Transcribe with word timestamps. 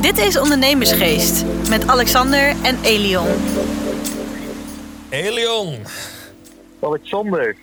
Dit 0.00 0.18
is 0.18 0.38
Ondernemersgeest 0.38 1.44
met 1.68 1.86
Alexander 1.86 2.54
en 2.62 2.78
Elion. 2.82 3.26
Elion. 5.10 5.82
Alexander. 6.80 7.56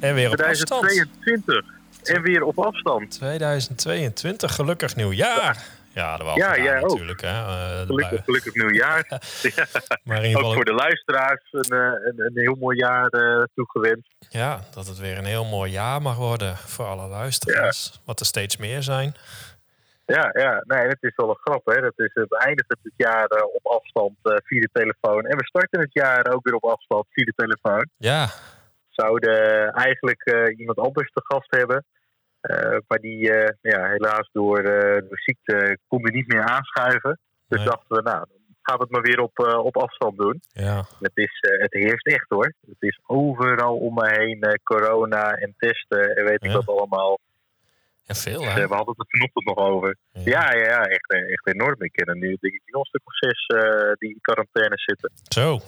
En 0.00 0.14
weer 0.14 0.30
op 0.30 0.36
2022. 0.36 1.56
Afstand. 1.56 2.08
En 2.08 2.22
weer 2.22 2.42
op 2.42 2.58
afstand. 2.58 3.10
2022, 3.10 4.54
gelukkig 4.54 4.96
nieuwjaar. 4.96 5.66
Ja, 5.94 6.16
dat 6.16 6.26
was 6.26 6.36
ja, 6.36 6.56
jij 6.56 6.80
natuurlijk. 6.80 7.20
Hè, 7.20 7.28
uh, 7.28 7.80
gelukkig, 7.86 8.24
gelukkig 8.24 8.54
nieuwjaar. 8.54 9.06
ja. 9.56 9.66
maar 10.04 10.24
in 10.24 10.36
Ook 10.36 10.54
voor 10.54 10.64
de 10.64 10.72
luisteraars 10.72 11.48
een, 11.50 11.78
eh, 11.78 11.78
een, 11.78 12.14
een 12.16 12.32
heel 12.34 12.56
mooi 12.60 12.76
jaar 12.76 13.14
uh, 13.14 13.42
toegewenst. 13.54 14.14
Ja, 14.28 14.60
dat 14.74 14.86
het 14.86 14.98
weer 14.98 15.18
een 15.18 15.24
heel 15.24 15.44
mooi 15.44 15.70
jaar 15.70 16.02
mag 16.02 16.16
worden 16.16 16.56
voor 16.56 16.86
alle 16.86 17.08
luisteraars. 17.08 18.00
Wat 18.04 18.20
er 18.20 18.26
steeds 18.26 18.56
meer 18.56 18.82
zijn. 18.82 19.14
Ja, 20.06 20.30
ja, 20.32 20.62
nee, 20.66 20.86
het 20.86 21.02
is 21.02 21.12
wel 21.16 21.28
een 21.28 21.40
grap. 21.40 21.66
Hè. 21.66 21.80
Dat 21.80 21.92
is, 21.96 22.12
we 22.12 22.38
eindigen 22.38 22.78
het 22.82 22.92
jaar 22.96 23.26
op 23.52 23.66
afstand 23.66 24.16
via 24.22 24.60
de 24.60 24.68
telefoon. 24.72 25.26
En 25.26 25.36
we 25.36 25.44
starten 25.44 25.80
het 25.80 25.92
jaar 25.92 26.32
ook 26.32 26.44
weer 26.44 26.54
op 26.54 26.64
afstand 26.64 27.06
via 27.10 27.24
de 27.24 27.32
telefoon. 27.36 27.88
Ja. 27.96 28.28
Zouden 28.88 29.72
eigenlijk 29.72 30.52
iemand 30.56 30.78
anders 30.78 31.10
te 31.12 31.22
gast 31.24 31.50
hebben. 31.50 31.84
Maar 32.86 32.98
die, 32.98 33.32
ja, 33.60 33.88
helaas 33.88 34.28
door, 34.32 34.62
door 34.62 35.18
ziekte 35.18 35.78
kon 35.88 36.02
die 36.02 36.12
niet 36.12 36.32
meer 36.32 36.42
aanschuiven. 36.42 37.18
Dus 37.48 37.58
nee. 37.58 37.68
dachten 37.68 37.96
we, 37.96 38.02
nou, 38.02 38.26
gaan 38.62 38.76
we 38.76 38.82
het 38.82 38.90
maar 38.90 39.02
weer 39.02 39.20
op, 39.20 39.38
op 39.64 39.76
afstand 39.76 40.16
doen. 40.16 40.40
Ja. 40.52 40.84
Het, 41.00 41.12
is, 41.14 41.38
het 41.40 41.72
heerst 41.72 42.06
echt 42.06 42.28
hoor. 42.28 42.52
Het 42.66 42.76
is 42.78 43.00
overal 43.06 43.76
om 43.76 43.94
me 43.94 44.08
heen 44.10 44.60
corona 44.62 45.32
en 45.32 45.54
testen 45.58 46.16
en 46.16 46.24
weet 46.24 46.44
ik 46.44 46.52
wat 46.52 46.68
allemaal. 46.68 47.18
Ja, 48.02 48.14
veel 48.14 48.42
hè? 48.42 48.68
we 48.68 48.74
hadden 48.74 48.94
het 48.96 48.98
er 48.98 49.18
vanochtend 49.18 49.44
nog 49.44 49.56
over. 49.56 49.96
Ja, 50.12 50.22
ja, 50.24 50.52
ja, 50.52 50.64
ja 50.64 50.84
echt, 50.84 51.10
echt 51.10 51.46
enorm. 51.46 51.82
Ik 51.82 51.92
ken 51.92 52.06
er 52.06 52.16
nu 52.16 52.36
denk 52.40 52.54
ik 52.54 52.62
nog 52.64 52.80
een 52.80 52.86
stuk 52.86 53.02
of 53.04 53.16
zes 53.16 53.46
die 53.98 54.10
in 54.10 54.20
quarantaine 54.20 54.78
zitten. 54.78 55.10
Zo. 55.28 55.60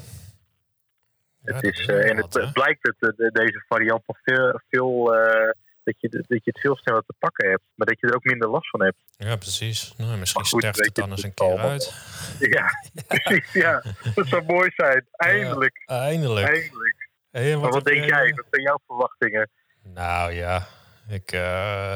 Ja, 1.43 1.55
het 1.55 1.65
is, 1.65 1.87
en 1.87 2.17
het, 2.17 2.51
blijkt 2.53 2.95
dat 2.99 3.15
deze 3.33 3.65
variant 3.69 4.03
nog 4.07 4.19
veel, 4.23 4.61
veel 4.69 5.13
dat 5.85 6.01
je, 6.01 6.09
dat 6.09 6.45
je 6.45 6.51
het 6.51 6.61
veel 6.61 6.77
sneller 6.77 7.03
te 7.07 7.15
pakken 7.19 7.49
hebt. 7.49 7.63
Maar 7.75 7.87
dat 7.87 8.01
je 8.01 8.07
er 8.07 8.15
ook 8.15 8.25
minder 8.25 8.49
last 8.49 8.71
van 8.71 8.83
hebt. 8.83 8.97
Ja, 9.17 9.37
precies. 9.37 9.95
Nou, 9.97 10.19
misschien 10.19 10.45
goed, 10.45 10.61
sterft 10.61 10.85
het 10.85 10.95
dan 10.95 11.11
eens 11.11 11.23
een 11.23 11.35
keer 11.35 11.59
uit. 11.59 11.95
Ja, 12.39 12.71
precies. 13.07 13.53
Ja, 13.65 13.83
dat 14.15 14.27
zou 14.27 14.45
mooi 14.45 14.71
zijn. 14.77 15.07
Eindelijk. 15.13 15.83
Eindelijk. 15.87 16.47
Eindelijk. 16.47 17.09
Hey, 17.31 17.53
wat 17.53 17.63
maar 17.63 17.71
wat 17.71 17.85
denk 17.85 18.05
jij? 18.05 18.33
Wat 18.35 18.47
zijn 18.51 18.63
jouw 18.63 18.79
verwachtingen? 18.87 19.51
Nou 19.83 20.33
ja, 20.33 20.67
ik, 21.09 21.33
uh, 21.33 21.95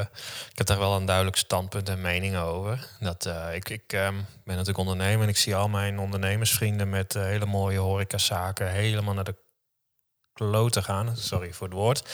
ik 0.51 0.57
heb 0.57 0.67
daar 0.67 0.79
wel 0.79 0.95
een 0.95 1.05
duidelijk 1.05 1.37
standpunt 1.37 1.89
en 1.89 2.01
mening 2.01 2.37
over. 2.37 2.87
Dat, 2.99 3.25
uh, 3.25 3.55
ik 3.55 3.69
ik 3.69 3.93
um, 3.93 4.25
ben 4.43 4.55
natuurlijk 4.55 4.77
ondernemer 4.77 5.23
en 5.23 5.29
ik 5.29 5.37
zie 5.37 5.55
al 5.55 5.69
mijn 5.69 5.99
ondernemersvrienden 5.99 6.89
met 6.89 7.15
uh, 7.15 7.23
hele 7.23 7.45
mooie 7.45 7.79
horecazaken 7.79 8.71
helemaal 8.71 9.13
naar 9.13 9.23
de 9.23 9.35
kloten 10.33 10.83
gaan. 10.83 11.17
Sorry 11.17 11.53
voor 11.53 11.67
het 11.67 11.75
woord. 11.75 12.09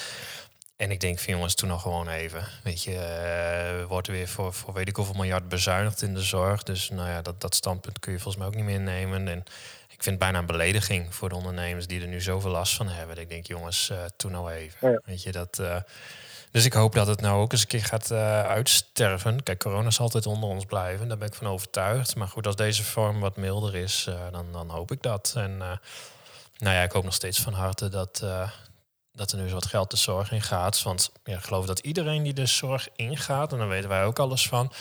En 0.75 0.91
ik 0.91 0.99
denk 0.99 1.19
van 1.19 1.33
jongens, 1.33 1.55
toen 1.55 1.69
nog 1.69 1.81
gewoon 1.81 2.07
even. 2.07 2.47
Weet 2.63 2.83
je, 2.83 3.77
uh, 3.81 3.85
wordt 3.87 4.07
weer 4.07 4.27
voor, 4.27 4.53
voor 4.53 4.73
weet 4.73 4.87
ik 4.87 4.95
hoeveel 4.95 5.15
miljard 5.15 5.49
bezuinigd 5.49 6.01
in 6.01 6.13
de 6.13 6.21
zorg. 6.21 6.63
Dus 6.63 6.89
nou 6.89 7.09
ja, 7.09 7.21
dat, 7.21 7.41
dat 7.41 7.55
standpunt 7.55 7.99
kun 7.99 8.11
je 8.11 8.19
volgens 8.19 8.37
mij 8.37 8.47
ook 8.47 8.55
niet 8.55 8.65
meer 8.65 8.79
nemen. 8.79 9.27
En 9.27 9.39
ik 9.87 10.03
vind 10.03 10.05
het 10.05 10.19
bijna 10.19 10.39
een 10.39 10.45
belediging 10.45 11.15
voor 11.15 11.29
de 11.29 11.35
ondernemers 11.35 11.87
die 11.87 12.01
er 12.01 12.07
nu 12.07 12.21
zoveel 12.21 12.51
last 12.51 12.75
van 12.75 12.87
hebben. 12.87 13.15
Dat 13.15 13.23
ik 13.23 13.29
denk, 13.29 13.47
jongens, 13.47 13.89
uh, 13.89 13.97
toen 14.17 14.31
nou 14.31 14.51
even. 14.51 14.91
Ja. 14.91 15.01
Weet 15.05 15.23
je, 15.23 15.31
dat, 15.31 15.57
uh, 15.61 15.75
dus 16.55 16.65
ik 16.65 16.73
hoop 16.73 16.93
dat 16.93 17.07
het 17.07 17.21
nou 17.21 17.41
ook 17.41 17.51
eens 17.51 17.61
een 17.61 17.67
keer 17.67 17.83
gaat 17.83 18.11
uitsterven. 18.11 19.43
Kijk, 19.43 19.59
corona 19.59 19.91
zal 19.91 20.05
altijd 20.05 20.25
onder 20.25 20.49
ons 20.49 20.65
blijven, 20.65 21.07
daar 21.07 21.17
ben 21.17 21.27
ik 21.27 21.33
van 21.33 21.47
overtuigd. 21.47 22.15
Maar 22.15 22.27
goed, 22.27 22.45
als 22.47 22.55
deze 22.55 22.83
vorm 22.83 23.19
wat 23.19 23.35
milder 23.35 23.75
is, 23.75 24.07
dan, 24.31 24.45
dan 24.51 24.69
hoop 24.69 24.91
ik 24.91 25.01
dat. 25.01 25.33
En 25.37 25.57
nou 25.57 25.79
ja, 26.57 26.81
ik 26.81 26.91
hoop 26.91 27.03
nog 27.03 27.13
steeds 27.13 27.39
van 27.39 27.53
harte 27.53 27.89
dat 27.89 28.23
dat 29.11 29.31
er 29.31 29.37
nu 29.37 29.47
zo 29.47 29.53
wat 29.53 29.65
geld 29.65 29.91
de 29.91 29.97
zorg 29.97 30.31
in 30.31 30.41
gaat. 30.41 30.83
Want 30.83 31.11
ja, 31.23 31.37
ik 31.37 31.43
geloof 31.43 31.65
dat 31.65 31.79
iedereen 31.79 32.23
die 32.23 32.33
de 32.33 32.45
zorg 32.45 32.87
ingaat, 32.95 33.51
en 33.51 33.57
daar 33.57 33.67
weten 33.67 33.89
wij 33.89 34.05
ook 34.05 34.19
alles 34.19 34.47
van, 34.47 34.71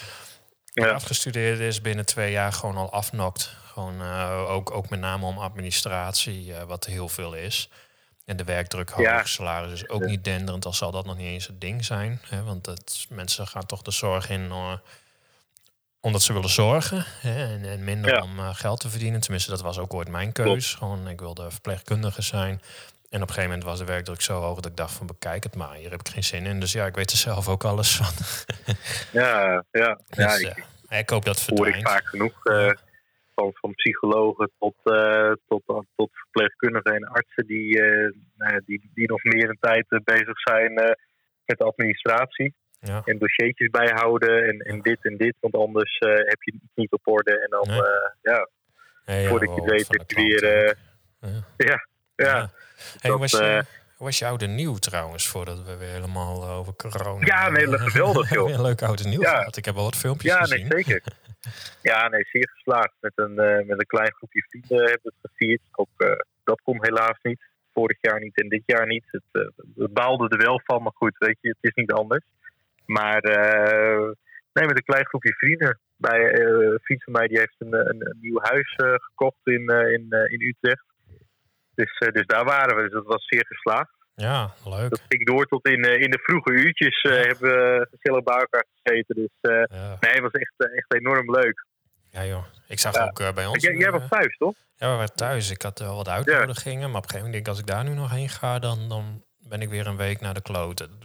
ja. 0.65 0.89
afgestudeerd 0.89 1.59
is, 1.59 1.81
binnen 1.81 2.07
twee 2.07 2.31
jaar 2.33 2.53
gewoon 2.53 2.77
al 2.77 2.93
afnokt. 2.93 3.57
Gewoon 3.73 4.03
ook, 4.47 4.71
ook 4.71 4.89
met 4.89 5.01
name 5.01 5.27
om 5.27 5.39
administratie, 5.39 6.55
wat 6.67 6.85
heel 6.85 7.09
veel 7.09 7.35
is. 7.35 7.69
En 8.25 8.37
de 8.37 8.45
werkdruk 8.45 8.91
hoog, 8.91 9.05
ja. 9.05 9.25
salaris 9.25 9.73
is 9.73 9.89
ook 9.89 10.05
niet 10.05 10.25
denderend, 10.25 10.65
al 10.65 10.73
zal 10.73 10.91
dat 10.91 11.07
nog 11.07 11.17
niet 11.17 11.27
eens 11.27 11.47
het 11.47 11.61
ding 11.61 11.85
zijn. 11.85 12.21
Hè, 12.29 12.43
want 12.43 12.67
het, 12.67 13.07
mensen 13.09 13.47
gaan 13.47 13.67
toch 13.67 13.83
de 13.83 13.91
zorg 13.91 14.31
in 14.31 14.41
uh, 14.41 14.73
omdat 16.01 16.23
ze 16.23 16.33
willen 16.33 16.51
zorgen 16.51 17.05
hè, 17.21 17.55
en, 17.55 17.65
en, 17.65 17.85
minder 17.85 18.11
ja. 18.11 18.23
om 18.23 18.39
geld 18.55 18.81
te 18.81 18.91
verdienen. 18.91 19.21
Tenminste, 19.21 19.51
dat 19.51 19.61
was 19.61 19.79
ook 19.79 19.95
ooit 19.95 20.09
mijn 20.09 20.33
keus. 20.33 20.75
Gewoon, 20.75 21.09
ik 21.09 21.21
wilde 21.21 21.51
verpleegkundige 21.51 22.23
zijn. 22.23 22.63
En 23.15 23.23
op 23.23 23.29
een 23.29 23.35
gegeven 23.35 23.43
moment 23.43 23.65
was 23.65 23.79
de 23.79 23.85
werkdruk 23.85 24.21
zo 24.21 24.41
hoog 24.41 24.55
dat 24.55 24.67
ik 24.67 24.77
dacht 24.77 24.93
van 24.93 25.07
bekijk 25.07 25.43
het 25.43 25.57
maar, 25.57 25.75
hier 25.75 25.91
heb 25.91 26.01
ik 26.01 26.09
geen 26.09 26.25
zin 26.25 26.47
in. 26.47 26.61
Dus 26.61 26.73
ja, 26.73 26.87
ik 26.87 26.95
weet 26.95 27.11
er 27.11 27.17
zelf 27.17 27.49
ook 27.49 27.65
alles 27.65 27.97
van. 27.97 28.13
ja, 29.11 29.65
ja. 29.73 29.99
Dus, 30.09 30.25
ja 30.25 30.35
ik, 30.35 30.65
uh, 30.91 30.99
ik 30.99 31.11
hoop 31.11 31.25
dat 31.25 31.35
het 31.35 31.45
verdwijnt. 31.45 31.75
Hoor 31.75 31.85
ik 31.85 31.89
vaak 31.89 32.09
genoeg 32.09 32.45
van, 33.35 33.51
van 33.55 33.75
psychologen 33.75 34.51
tot, 34.59 34.75
uh, 34.85 35.33
tot, 35.49 35.63
tot 35.97 36.11
verpleegkundigen 36.13 36.95
en 36.95 37.05
artsen 37.05 37.47
die, 37.47 37.81
die, 38.65 38.91
die 38.95 39.09
nog 39.09 39.23
meer 39.23 39.49
een 39.49 39.59
tijd 39.61 39.87
bezig 40.05 40.41
zijn 40.41 40.73
met 41.45 41.59
de 41.59 41.65
administratie. 41.65 42.55
Ja. 42.81 43.03
En 43.05 43.19
dossiertjes 43.19 43.71
bijhouden 43.71 44.45
en, 44.45 44.59
en 44.59 44.81
dit 44.81 45.05
en 45.05 45.17
dit, 45.17 45.37
want 45.41 45.55
anders 45.55 45.97
heb 46.01 46.43
je 46.43 46.53
het 46.53 46.71
niet 46.75 46.93
op 46.93 47.01
orde. 47.09 47.41
En 47.41 47.51
dan, 47.51 47.67
nee. 47.67 47.81
ja, 48.23 48.49
ja, 49.05 49.29
voordat 49.29 49.49
je 49.49 49.63
het 49.63 49.71
weet, 49.71 49.89
heb 49.89 50.11
je 50.11 50.17
weer... 50.17 50.77
ja. 51.57 51.87
ja. 52.17 52.51
Hey, 53.01 53.11
dat, 53.11 53.19
was, 53.19 53.31
je, 53.31 53.65
was 53.99 54.19
je 54.19 54.27
oude 54.27 54.47
nieuw 54.47 54.77
trouwens, 54.77 55.29
voordat 55.29 55.65
we 55.65 55.77
weer 55.77 55.89
helemaal 55.89 56.49
over 56.49 56.75
corona... 56.77 57.27
Ja, 57.27 57.49
nee, 57.49 57.79
geweldig 57.79 58.31
joh. 58.31 58.51
een 58.55 58.63
leuk 58.63 58.83
oude 58.83 59.09
nieuw 59.09 59.21
ja. 59.21 59.37
gehad. 59.37 59.57
Ik 59.57 59.65
heb 59.65 59.77
al 59.77 59.85
wat 59.85 59.97
filmpjes 59.97 60.35
gezien. 60.35 60.59
Ja, 60.59 60.69
nee, 60.69 60.83
zeker. 60.83 61.03
ja, 61.83 62.09
nee, 62.09 62.25
zeer 62.25 62.49
geslaagd. 62.49 62.95
Met 63.01 63.13
een, 63.15 63.31
uh, 63.31 63.67
met 63.67 63.79
een 63.81 63.87
klein 63.87 64.13
groepje 64.13 64.47
vrienden 64.49 64.79
hebben 64.79 65.01
we 65.03 65.13
het 65.21 65.31
gevierd. 65.31 65.61
Ook 65.73 65.89
uh, 65.97 66.11
dat 66.45 66.61
kon 66.63 66.85
helaas 66.85 67.19
niet. 67.23 67.43
Vorig 67.73 67.99
jaar 68.01 68.21
niet 68.21 68.41
en 68.41 68.49
dit 68.49 68.63
jaar 68.67 68.87
niet. 68.87 69.05
Het, 69.07 69.23
uh, 69.33 69.49
het 69.77 69.93
baalde 69.93 70.29
er 70.29 70.47
wel 70.47 70.61
van, 70.65 70.83
maar 70.83 70.93
goed, 70.95 71.19
weet 71.19 71.39
je, 71.41 71.49
het 71.49 71.59
is 71.61 71.75
niet 71.75 71.93
anders. 71.93 72.25
Maar 72.87 73.21
nee, 74.53 74.67
met 74.67 74.77
een 74.77 74.85
klein 74.85 75.07
groepje 75.07 75.35
vrienden. 75.35 75.79
Bij, 75.97 76.41
een 76.41 76.81
vriend 76.83 77.05
van 77.05 77.13
mij 77.13 77.27
die 77.27 77.39
heeft 77.39 77.55
een, 77.59 77.75
een, 77.75 78.09
een 78.09 78.19
nieuw 78.21 78.41
huis 78.41 78.75
gekocht 78.77 79.41
in, 79.45 79.69
in, 79.69 80.07
in 80.29 80.43
Utrecht. 80.43 80.85
Dus, 81.75 81.99
dus 82.13 82.27
daar 82.27 82.45
waren 82.45 82.77
we. 82.77 82.83
Dus 82.83 82.93
dat 82.93 83.07
was 83.07 83.27
zeer 83.27 83.47
geslaagd. 83.47 83.94
Ja, 84.15 84.55
leuk. 84.65 84.91
Dat 84.91 85.03
ging 85.09 85.27
door 85.27 85.47
tot 85.47 85.69
in, 85.69 85.87
uh, 85.87 86.01
in 86.01 86.11
de 86.11 86.19
vroege 86.23 86.51
uurtjes. 86.51 87.03
Uh, 87.03 87.13
hebben 87.13 87.51
we 87.51 87.89
gezellig 87.91 88.23
bij 88.23 88.37
elkaar 88.37 88.65
gezeten. 88.83 89.15
Dus 89.15 89.31
ja. 89.41 89.97
nee, 90.01 90.13
het 90.13 90.21
was 90.21 90.33
echt, 90.33 90.53
echt 90.75 90.95
enorm 90.95 91.31
leuk. 91.31 91.67
Ja 92.11 92.25
joh, 92.25 92.45
ik 92.69 92.79
zag 92.79 92.95
ja. 92.95 93.05
ook 93.05 93.35
bij 93.35 93.47
ons... 93.47 93.63
Jij, 93.63 93.75
jij 93.75 93.91
was 93.91 94.09
thuis, 94.09 94.37
toch? 94.37 94.55
Ja, 94.77 94.91
we 94.91 94.97
waren 94.97 95.15
thuis. 95.15 95.51
Ik 95.51 95.63
had 95.63 95.79
wel 95.79 95.97
wat 95.97 96.09
uitnodigingen. 96.09 96.91
Maar 96.91 96.99
op 96.99 97.03
een 97.05 97.11
gegeven 97.11 97.25
moment 97.25 97.33
denk 97.33 97.45
ik, 97.45 97.49
als 97.49 97.59
ik 97.59 97.67
daar 97.67 97.85
nu 97.85 97.95
nog 97.95 98.11
heen 98.11 98.29
ga, 98.29 98.59
dan, 98.59 98.89
dan 98.89 99.23
ben 99.39 99.61
ik 99.61 99.69
weer 99.69 99.87
een 99.87 99.97
week 99.97 100.21
naar 100.21 100.35
de 100.35 100.43
kloten. 100.43 100.91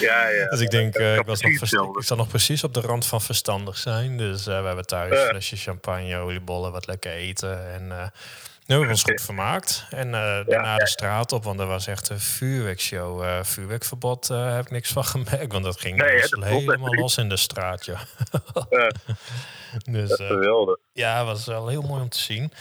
ja, 0.00 0.28
ja. 0.28 0.48
Dus 0.48 0.60
ik 0.60 0.70
denk, 0.70 0.98
uh, 0.98 1.16
ik, 1.16 1.26
was 1.26 1.40
nog 1.40 1.96
ik 1.96 2.04
zat 2.04 2.18
nog 2.18 2.28
precies 2.28 2.64
op 2.64 2.74
de 2.74 2.80
rand 2.80 3.06
van 3.06 3.20
verstandig 3.20 3.76
zijn. 3.76 4.16
Dus 4.16 4.46
uh, 4.46 4.60
we 4.60 4.66
hebben 4.66 4.86
thuis 4.86 5.12
uh. 5.12 5.28
flesje 5.28 5.56
champagne, 5.56 6.16
oliebollen, 6.16 6.72
wat 6.72 6.86
lekker 6.86 7.12
eten. 7.12 7.72
En 7.72 8.12
uh, 8.62 8.68
nu 8.68 8.74
hebben 8.74 8.86
we 8.86 8.92
ons 8.92 9.02
goed 9.02 9.20
vermaakt. 9.20 9.86
En 9.90 10.10
daarna 10.10 10.72
ja, 10.72 10.76
de 10.76 10.86
straat 10.86 11.32
op, 11.32 11.44
want 11.44 11.60
er 11.60 11.66
was 11.66 11.86
echt 11.86 12.08
een 12.08 12.20
vuurwerkshow. 12.20 13.44
vuurwerkverbod 13.44 14.28
heb 14.28 14.64
ik 14.64 14.70
niks 14.70 14.92
van 14.92 15.04
gemerkt, 15.04 15.52
want 15.52 15.64
dat 15.64 15.80
ging 15.80 15.96
nee, 15.96 16.20
dat 16.20 16.44
helemaal 16.44 16.94
los 16.94 17.16
in 17.16 17.28
de 17.28 17.36
straat. 17.36 17.84
Ja. 17.84 17.98
dus, 19.90 20.08
dat 20.08 20.26
geweldig. 20.26 20.76
ja, 20.92 21.24
was 21.24 21.46
wel 21.46 21.68
heel 21.68 21.82
mooi 21.82 22.02
om 22.02 22.08
te 22.08 22.18
zien. 22.18 22.52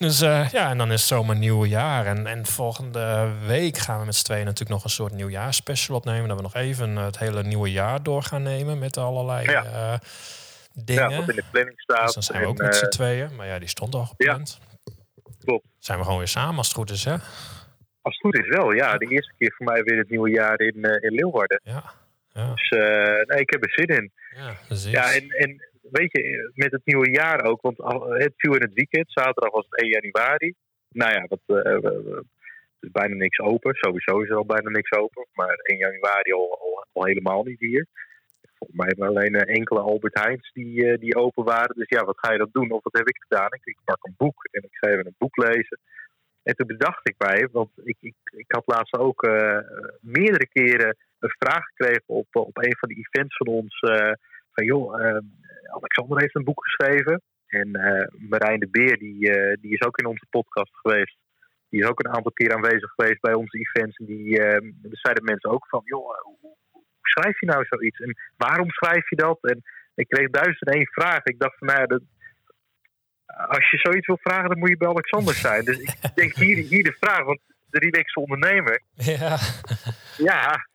Dus 0.00 0.22
uh, 0.22 0.50
ja, 0.50 0.70
en 0.70 0.78
dan 0.78 0.92
is 0.92 1.00
het 1.00 1.08
zomaar 1.08 1.36
nieuwe 1.36 1.68
jaar. 1.68 2.06
En, 2.06 2.26
en 2.26 2.46
volgende 2.46 3.32
week 3.46 3.76
gaan 3.78 3.98
we 4.00 4.04
met 4.04 4.14
z'n 4.14 4.24
tweeën 4.24 4.44
natuurlijk 4.44 4.70
nog 4.70 4.84
een 4.84 4.90
soort 4.90 5.12
nieuwjaarsspecial 5.12 5.96
opnemen. 5.96 6.28
Dat 6.28 6.36
we 6.36 6.42
nog 6.42 6.54
even 6.54 6.96
het 6.96 7.18
hele 7.18 7.42
nieuwe 7.42 7.72
jaar 7.72 8.02
door 8.02 8.22
gaan 8.22 8.42
nemen 8.42 8.78
met 8.78 8.96
allerlei 8.96 9.50
ja. 9.50 9.64
uh, 9.64 9.98
dingen. 10.72 11.10
Ja, 11.10 11.16
wat 11.16 11.28
in 11.28 11.36
de 11.36 11.44
planning 11.50 11.80
staat. 11.80 12.04
Dus 12.04 12.14
dan 12.14 12.22
zijn 12.22 12.40
we 12.40 12.46
ook 12.46 12.58
en, 12.58 12.64
met 12.64 12.76
z'n 12.76 12.88
tweeën. 12.88 13.34
Maar 13.36 13.46
ja, 13.46 13.58
die 13.58 13.68
stond 13.68 13.94
al 13.94 14.04
gepland. 14.04 14.58
Ja, 14.60 14.69
klopt. 15.44 15.66
Zijn 15.78 15.98
we 15.98 16.04
gewoon 16.04 16.18
weer 16.18 16.28
samen 16.28 16.56
als 16.56 16.66
het 16.66 16.76
goed 16.76 16.90
is, 16.90 17.04
hè? 17.04 17.16
Als 18.02 18.14
het 18.14 18.20
goed 18.20 18.38
is 18.38 18.48
wel, 18.48 18.72
ja. 18.72 18.96
De 18.96 19.06
eerste 19.06 19.32
keer 19.38 19.54
voor 19.56 19.66
mij 19.66 19.82
weer 19.82 19.98
het 19.98 20.10
nieuwe 20.10 20.30
jaar 20.30 20.60
in, 20.60 20.76
uh, 20.76 21.02
in 21.02 21.12
Leeuwarden. 21.12 21.60
Ja. 21.64 21.84
ja. 22.32 22.54
Dus 22.54 22.70
nee, 23.26 23.40
ik 23.40 23.50
heb 23.50 23.64
er 23.64 23.72
zin 23.72 23.86
in. 23.86 24.12
Ja, 24.36 24.54
precies. 24.66 24.90
Ja, 24.90 25.12
en, 25.14 25.28
en 25.28 25.68
weet 25.90 26.12
je, 26.12 26.50
met 26.54 26.72
het 26.72 26.80
nieuwe 26.84 27.10
jaar 27.10 27.44
ook, 27.44 27.60
want 27.60 27.76
het 28.22 28.32
viel 28.36 28.54
in 28.54 28.62
het 28.62 28.72
weekend, 28.72 29.12
zaterdag 29.12 29.50
was 29.50 29.66
het 29.68 29.80
1 29.80 29.90
januari. 29.90 30.54
Nou 30.88 31.12
ja, 31.12 31.26
wat, 31.28 31.40
uh, 31.46 31.84
er 31.84 32.24
is 32.80 32.90
bijna 32.90 33.14
niks 33.14 33.38
open. 33.38 33.74
Sowieso 33.74 34.20
is 34.20 34.28
er 34.28 34.36
al 34.36 34.46
bijna 34.46 34.70
niks 34.70 34.92
open. 34.92 35.26
Maar 35.32 35.54
1 35.54 35.78
januari 35.78 36.32
al, 36.32 36.58
al, 36.60 36.86
al 36.92 37.04
helemaal 37.04 37.42
niet 37.42 37.60
hier. 37.60 37.86
Volgens 38.60 38.96
mij 38.96 39.08
alleen 39.08 39.34
enkele 39.34 39.80
Albert 39.80 40.18
Heijns 40.18 40.50
die, 40.52 40.98
die 40.98 41.16
open 41.16 41.44
waren. 41.44 41.76
Dus 41.76 41.88
ja, 41.88 42.04
wat 42.04 42.18
ga 42.18 42.32
je 42.32 42.38
dan 42.38 42.48
doen? 42.52 42.70
Of 42.70 42.82
wat 42.82 42.98
heb 42.98 43.08
ik 43.08 43.24
gedaan? 43.28 43.52
Ik, 43.52 43.64
ik 43.64 43.78
pak 43.84 44.04
een 44.04 44.14
boek 44.16 44.44
en 44.50 44.62
ik 44.62 44.76
ga 44.76 44.88
even 44.88 45.06
een 45.06 45.14
boek 45.18 45.36
lezen. 45.36 45.78
En 46.42 46.54
toen 46.54 46.66
bedacht 46.66 47.08
ik 47.08 47.14
mij, 47.18 47.48
want 47.52 47.70
ik, 47.84 47.96
ik, 48.00 48.14
ik 48.24 48.52
had 48.52 48.62
laatst 48.66 48.98
ook 48.98 49.28
meerdere 50.00 50.48
keren 50.48 50.96
een 51.18 51.34
vraag 51.38 51.64
gekregen 51.64 52.04
op, 52.06 52.26
op 52.30 52.56
een 52.56 52.76
van 52.76 52.88
de 52.88 52.94
events 52.94 53.36
van 53.36 53.46
ons. 53.46 53.78
van 54.52 54.64
joh, 54.64 54.94
Alexander 55.70 56.20
heeft 56.20 56.34
een 56.34 56.44
boek 56.44 56.64
geschreven. 56.64 57.22
En 57.50 57.68
uh, 57.68 58.28
Marijn 58.28 58.60
de 58.60 58.68
Beer, 58.70 58.98
die, 58.98 59.30
uh, 59.30 59.56
die 59.60 59.72
is 59.72 59.82
ook 59.82 59.98
in 59.98 60.06
onze 60.06 60.26
podcast 60.30 60.70
geweest. 60.72 61.16
Die 61.68 61.80
is 61.80 61.88
ook 61.88 62.04
een 62.04 62.14
aantal 62.14 62.32
keer 62.32 62.54
aanwezig 62.54 62.90
geweest 62.90 63.20
bij 63.20 63.34
onze 63.34 63.58
events. 63.58 63.96
En 63.96 64.06
die 64.06 64.38
uh, 64.38 64.72
zeiden 64.90 65.24
mensen 65.24 65.50
ook 65.50 65.66
van, 65.68 65.82
joh, 65.84 66.20
hoe, 66.22 66.56
schrijf 67.10 67.40
je 67.40 67.46
nou 67.46 67.64
zoiets? 67.64 67.98
En 67.98 68.16
waarom 68.36 68.70
schrijf 68.70 69.10
je 69.10 69.16
dat? 69.16 69.38
En 69.40 69.62
ik 69.94 70.08
kreeg 70.08 70.30
duizend 70.30 70.66
en 70.66 70.72
één 70.72 70.86
vraag. 70.86 71.24
Ik 71.24 71.38
dacht 71.38 71.58
van, 71.58 71.66
nou 71.66 71.80
ja, 71.80 71.86
dat, 71.86 72.02
als 73.26 73.70
je 73.70 73.78
zoiets 73.78 74.06
wil 74.06 74.18
vragen, 74.20 74.48
dan 74.48 74.58
moet 74.58 74.68
je 74.68 74.76
bij 74.76 74.88
Alexander 74.88 75.34
zijn. 75.34 75.64
Dus 75.64 75.78
ik 75.78 75.94
denk 76.14 76.34
hier, 76.34 76.56
hier 76.56 76.84
de 76.84 76.96
vraag, 77.00 77.24
want 77.24 77.40
de 77.70 77.78
relaxe 77.78 78.20
ondernemer. 78.20 78.82
Ja. 78.94 79.38
Ja, 80.16 80.66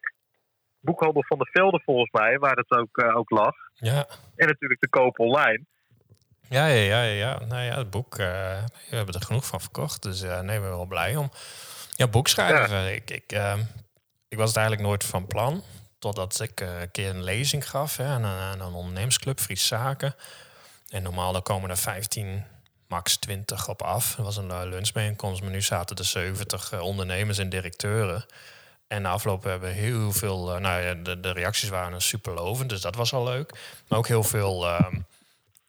boekhandel 0.80 1.24
van 1.24 1.38
de 1.38 1.50
Velden 1.52 1.82
volgens 1.82 2.12
mij, 2.12 2.38
waar 2.38 2.56
het 2.56 2.72
ook, 2.72 3.04
ook 3.04 3.30
lag. 3.30 3.56
Ja. 3.74 4.08
En 4.36 4.48
natuurlijk 4.48 4.82
de 4.82 4.90
koop 4.90 5.20
online. 5.20 5.64
Ja, 6.50 6.66
ja, 6.68 7.02
ja, 7.02 7.04
ja. 7.04 7.46
Nou 7.46 7.64
ja, 7.64 7.78
het 7.78 7.90
boek, 7.90 8.18
uh, 8.18 8.28
we 8.90 8.96
hebben 8.96 9.16
er 9.16 9.22
genoeg 9.22 9.46
van 9.46 9.62
verkocht. 9.62 10.04
Dus 10.04 10.24
uh, 10.24 10.40
nee, 10.40 10.60
we 10.60 10.68
wel 10.68 10.86
blij 10.86 11.16
om. 11.16 11.30
Ja, 11.96 12.08
boek 12.08 12.28
schrijven. 12.28 12.94
Ik, 12.94 13.10
ik, 13.10 13.32
ik 14.28 14.38
was 14.38 14.48
het 14.48 14.58
eigenlijk 14.58 14.88
nooit 14.88 15.04
van 15.04 15.28
plan. 15.28 15.64
Totdat 16.06 16.40
ik 16.40 16.60
een 16.60 16.92
keer 16.92 17.10
een 17.10 17.24
lezing 17.24 17.70
gaf 17.70 18.00
aan, 18.00 18.24
een, 18.24 18.74
ondernemersclub, 18.74 19.40
Fries 19.40 19.68
Zaken. 19.68 20.16
En 20.90 21.04
normaal 21.04 21.34
dan 21.34 21.42
komen 21.42 21.70
er 21.70 21.78
15, 21.78 22.44
max 22.88 23.18
20 23.18 23.70
op 23.70 23.82
af. 23.82 24.16
Dat 24.16 24.26
was 24.26 24.38
een 24.38 24.68
lunchbijeenkomst, 24.68 25.42
maar 25.42 25.52
nu 25.52 25.62
zaten 25.62 25.96
er 25.96 26.06
70 26.06 26.82
ondernemers 26.82 27.38
en 27.38 27.50
directeuren. 27.50 28.26
En 28.88 29.02
na 29.02 29.10
afloop 29.10 29.44
hebben 29.44 29.70
we 29.70 29.76
heel 29.76 30.12
veel, 30.12 30.60
nou 30.60 30.82
ja, 30.82 30.94
de, 31.16 31.32
reacties 31.32 31.70
waren 31.70 32.02
super 32.02 32.34
lovend, 32.34 32.70
dus 32.70 32.82
dat 32.82 32.96
was 32.96 33.14
al 33.14 33.24
leuk. 33.24 33.60
Maar 33.88 34.00
ook 34.00 34.08
heel 34.08 34.24
veel 34.24 34.68
ehm, 34.68 35.00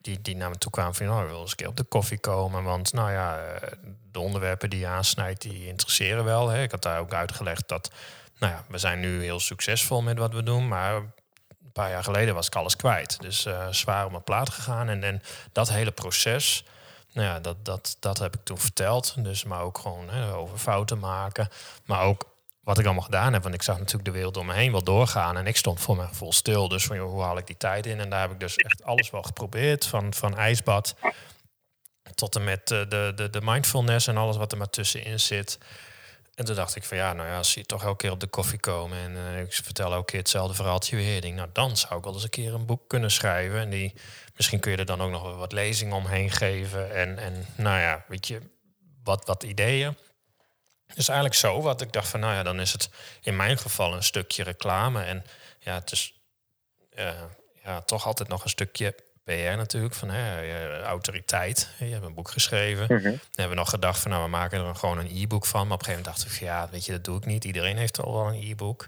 die, 0.01 0.21
die 0.21 0.35
naar 0.35 0.49
me 0.49 0.57
toe 0.57 0.71
kwamen 0.71 0.95
van, 0.95 1.05
nou, 1.05 1.27
wil 1.27 1.41
eens 1.41 1.51
een 1.51 1.57
keer 1.57 1.67
op 1.67 1.77
de 1.77 1.83
koffie 1.83 2.19
komen. 2.19 2.63
Want 2.63 2.93
nou 2.93 3.11
ja, 3.11 3.39
eh, 3.39 3.71
de 4.11 4.19
onderwerpen 4.19 4.69
die 4.69 4.79
je 4.79 4.87
aansnijdt, 4.87 5.41
die 5.41 5.67
interesseren 5.67 6.23
wel. 6.23 6.49
Hè. 6.49 6.63
Ik 6.63 6.71
had 6.71 6.81
daar 6.81 6.99
ook 6.99 7.13
uitgelegd 7.13 7.67
dat, 7.67 7.91
nou 8.39 8.53
ja, 8.53 8.65
we 8.67 8.77
zijn 8.77 8.99
nu 8.99 9.21
heel 9.21 9.39
succesvol 9.39 10.01
met 10.01 10.17
wat 10.17 10.33
we 10.33 10.43
doen. 10.43 10.67
Maar 10.67 10.95
een 10.95 11.71
paar 11.73 11.89
jaar 11.89 12.03
geleden 12.03 12.33
was 12.33 12.47
ik 12.47 12.55
alles 12.55 12.75
kwijt. 12.75 13.21
Dus 13.21 13.45
uh, 13.45 13.67
zwaar 13.67 14.05
op 14.05 14.11
mijn 14.11 14.23
plaat 14.23 14.49
gegaan. 14.49 14.89
En, 14.89 15.03
en 15.03 15.21
dat 15.51 15.69
hele 15.69 15.91
proces, 15.91 16.63
nou 17.13 17.27
ja, 17.27 17.39
dat, 17.39 17.65
dat, 17.65 17.97
dat 17.99 18.17
heb 18.17 18.35
ik 18.35 18.43
toen 18.43 18.57
verteld. 18.57 19.23
Dus 19.23 19.43
maar 19.43 19.61
ook 19.61 19.77
gewoon 19.77 20.09
hè, 20.09 20.33
over 20.33 20.57
fouten 20.57 20.99
maken. 20.99 21.49
Maar 21.85 22.01
ook 22.01 22.35
wat 22.63 22.79
ik 22.79 22.85
allemaal 22.85 23.03
gedaan 23.03 23.33
heb. 23.33 23.43
Want 23.43 23.55
ik 23.55 23.61
zag 23.61 23.77
natuurlijk 23.77 24.05
de 24.05 24.11
wereld 24.11 24.37
om 24.37 24.45
me 24.45 24.53
heen 24.53 24.71
wel 24.71 24.83
doorgaan. 24.83 25.37
En 25.37 25.47
ik 25.47 25.57
stond 25.57 25.79
voor 25.79 25.95
mijn 25.95 26.07
gevoel 26.07 26.33
stil. 26.33 26.67
Dus 26.67 26.85
van, 26.85 26.95
joh, 26.95 27.11
hoe 27.11 27.21
haal 27.21 27.37
ik 27.37 27.47
die 27.47 27.57
tijd 27.57 27.85
in? 27.85 27.99
En 27.99 28.09
daar 28.09 28.21
heb 28.21 28.31
ik 28.31 28.39
dus 28.39 28.55
echt 28.55 28.83
alles 28.83 29.09
wel 29.09 29.23
geprobeerd. 29.23 29.85
Van, 29.85 30.13
van 30.13 30.37
ijsbad 30.37 30.95
tot 32.15 32.35
en 32.35 32.43
met 32.43 32.67
de, 32.67 32.85
de, 32.89 33.11
de, 33.15 33.29
de 33.29 33.41
mindfulness 33.43 34.07
en 34.07 34.17
alles 34.17 34.37
wat 34.37 34.51
er 34.51 34.57
maar 34.57 34.69
tussenin 34.69 35.19
zit. 35.19 35.57
En 36.37 36.45
toen 36.45 36.55
dacht 36.55 36.75
ik 36.75 36.83
van 36.83 36.97
ja, 36.97 37.13
nou 37.13 37.27
ja, 37.27 37.37
als 37.37 37.53
je 37.53 37.65
toch 37.65 37.83
elke 37.83 37.97
keer 37.97 38.11
op 38.11 38.19
de 38.19 38.27
koffie 38.27 38.59
komen 38.59 38.97
en 38.97 39.11
uh, 39.11 39.39
ik 39.39 39.53
vertel 39.53 39.93
elke 39.93 40.05
keer 40.05 40.19
hetzelfde 40.19 40.55
verhaaltje 40.55 40.95
weer. 40.95 41.21
Denk, 41.21 41.35
nou 41.35 41.49
dan 41.53 41.77
zou 41.77 41.97
ik 41.97 42.03
wel 42.03 42.13
eens 42.13 42.23
een 42.23 42.29
keer 42.29 42.53
een 42.53 42.65
boek 42.65 42.87
kunnen 42.87 43.11
schrijven. 43.11 43.59
En 43.59 43.69
die, 43.69 43.93
misschien 44.35 44.59
kun 44.59 44.71
je 44.71 44.77
er 44.77 44.85
dan 44.85 45.01
ook 45.01 45.11
nog 45.11 45.37
wat 45.37 45.51
lezingen 45.51 45.95
omheen 45.95 46.31
geven. 46.31 46.95
En, 46.95 47.17
en 47.17 47.45
nou 47.55 47.79
ja, 47.79 48.05
weet 48.07 48.27
je, 48.27 48.41
wat, 49.03 49.25
wat 49.25 49.43
ideeën. 49.43 49.97
Dus 50.95 51.07
eigenlijk 51.07 51.39
zo, 51.39 51.61
wat 51.61 51.81
ik 51.81 51.91
dacht 51.91 52.07
van, 52.07 52.19
nou 52.19 52.33
ja, 52.33 52.43
dan 52.43 52.59
is 52.59 52.71
het 52.71 52.89
in 53.21 53.35
mijn 53.35 53.57
geval 53.57 53.93
een 53.93 54.03
stukje 54.03 54.43
reclame. 54.43 55.03
En 55.03 55.25
ja, 55.59 55.73
het 55.73 55.91
is 55.91 56.13
uh, 56.95 57.21
ja, 57.63 57.81
toch 57.81 58.05
altijd 58.05 58.29
nog 58.29 58.43
een 58.43 58.49
stukje 58.49 58.95
PR 59.27 59.57
natuurlijk, 59.57 59.93
van 59.93 60.09
hè, 60.09 60.83
autoriteit. 60.83 61.69
Je 61.79 61.85
hebt 61.85 62.05
een 62.05 62.13
boek 62.13 62.29
geschreven. 62.29 62.85
Mm 62.89 63.01
Dan 63.03 63.19
hebben 63.31 63.49
we 63.49 63.55
nog 63.55 63.69
gedacht 63.69 63.99
van, 63.99 64.11
nou, 64.11 64.23
we 64.23 64.29
maken 64.29 64.65
er 64.65 64.75
gewoon 64.75 64.97
een 64.97 65.11
e-book 65.15 65.45
van. 65.45 65.67
Maar 65.67 65.73
op 65.75 65.79
een 65.79 65.85
gegeven 65.85 66.03
moment 66.03 66.23
dacht 66.23 66.33
ik 66.33 66.37
van, 66.37 66.47
ja, 66.47 66.69
weet 66.71 66.85
je, 66.85 66.91
dat 66.91 67.03
doe 67.03 67.17
ik 67.17 67.25
niet. 67.25 67.43
Iedereen 67.43 67.77
heeft 67.77 68.01
al 68.01 68.13
wel 68.13 68.27
een 68.27 68.49
e-book. 68.49 68.87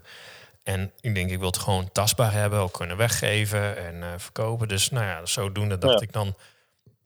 En 0.62 0.92
ik 1.00 1.14
denk, 1.14 1.30
ik 1.30 1.38
wil 1.38 1.46
het 1.46 1.58
gewoon 1.58 1.92
tastbaar 1.92 2.32
hebben, 2.32 2.58
ook 2.58 2.72
kunnen 2.72 2.96
weggeven 2.96 3.76
en 3.86 3.94
uh, 3.94 4.08
verkopen. 4.16 4.68
Dus 4.68 4.90
nou 4.90 5.06
ja, 5.06 5.26
zodoende 5.26 5.78
dacht 5.78 6.02
ik, 6.02 6.12
dan 6.12 6.36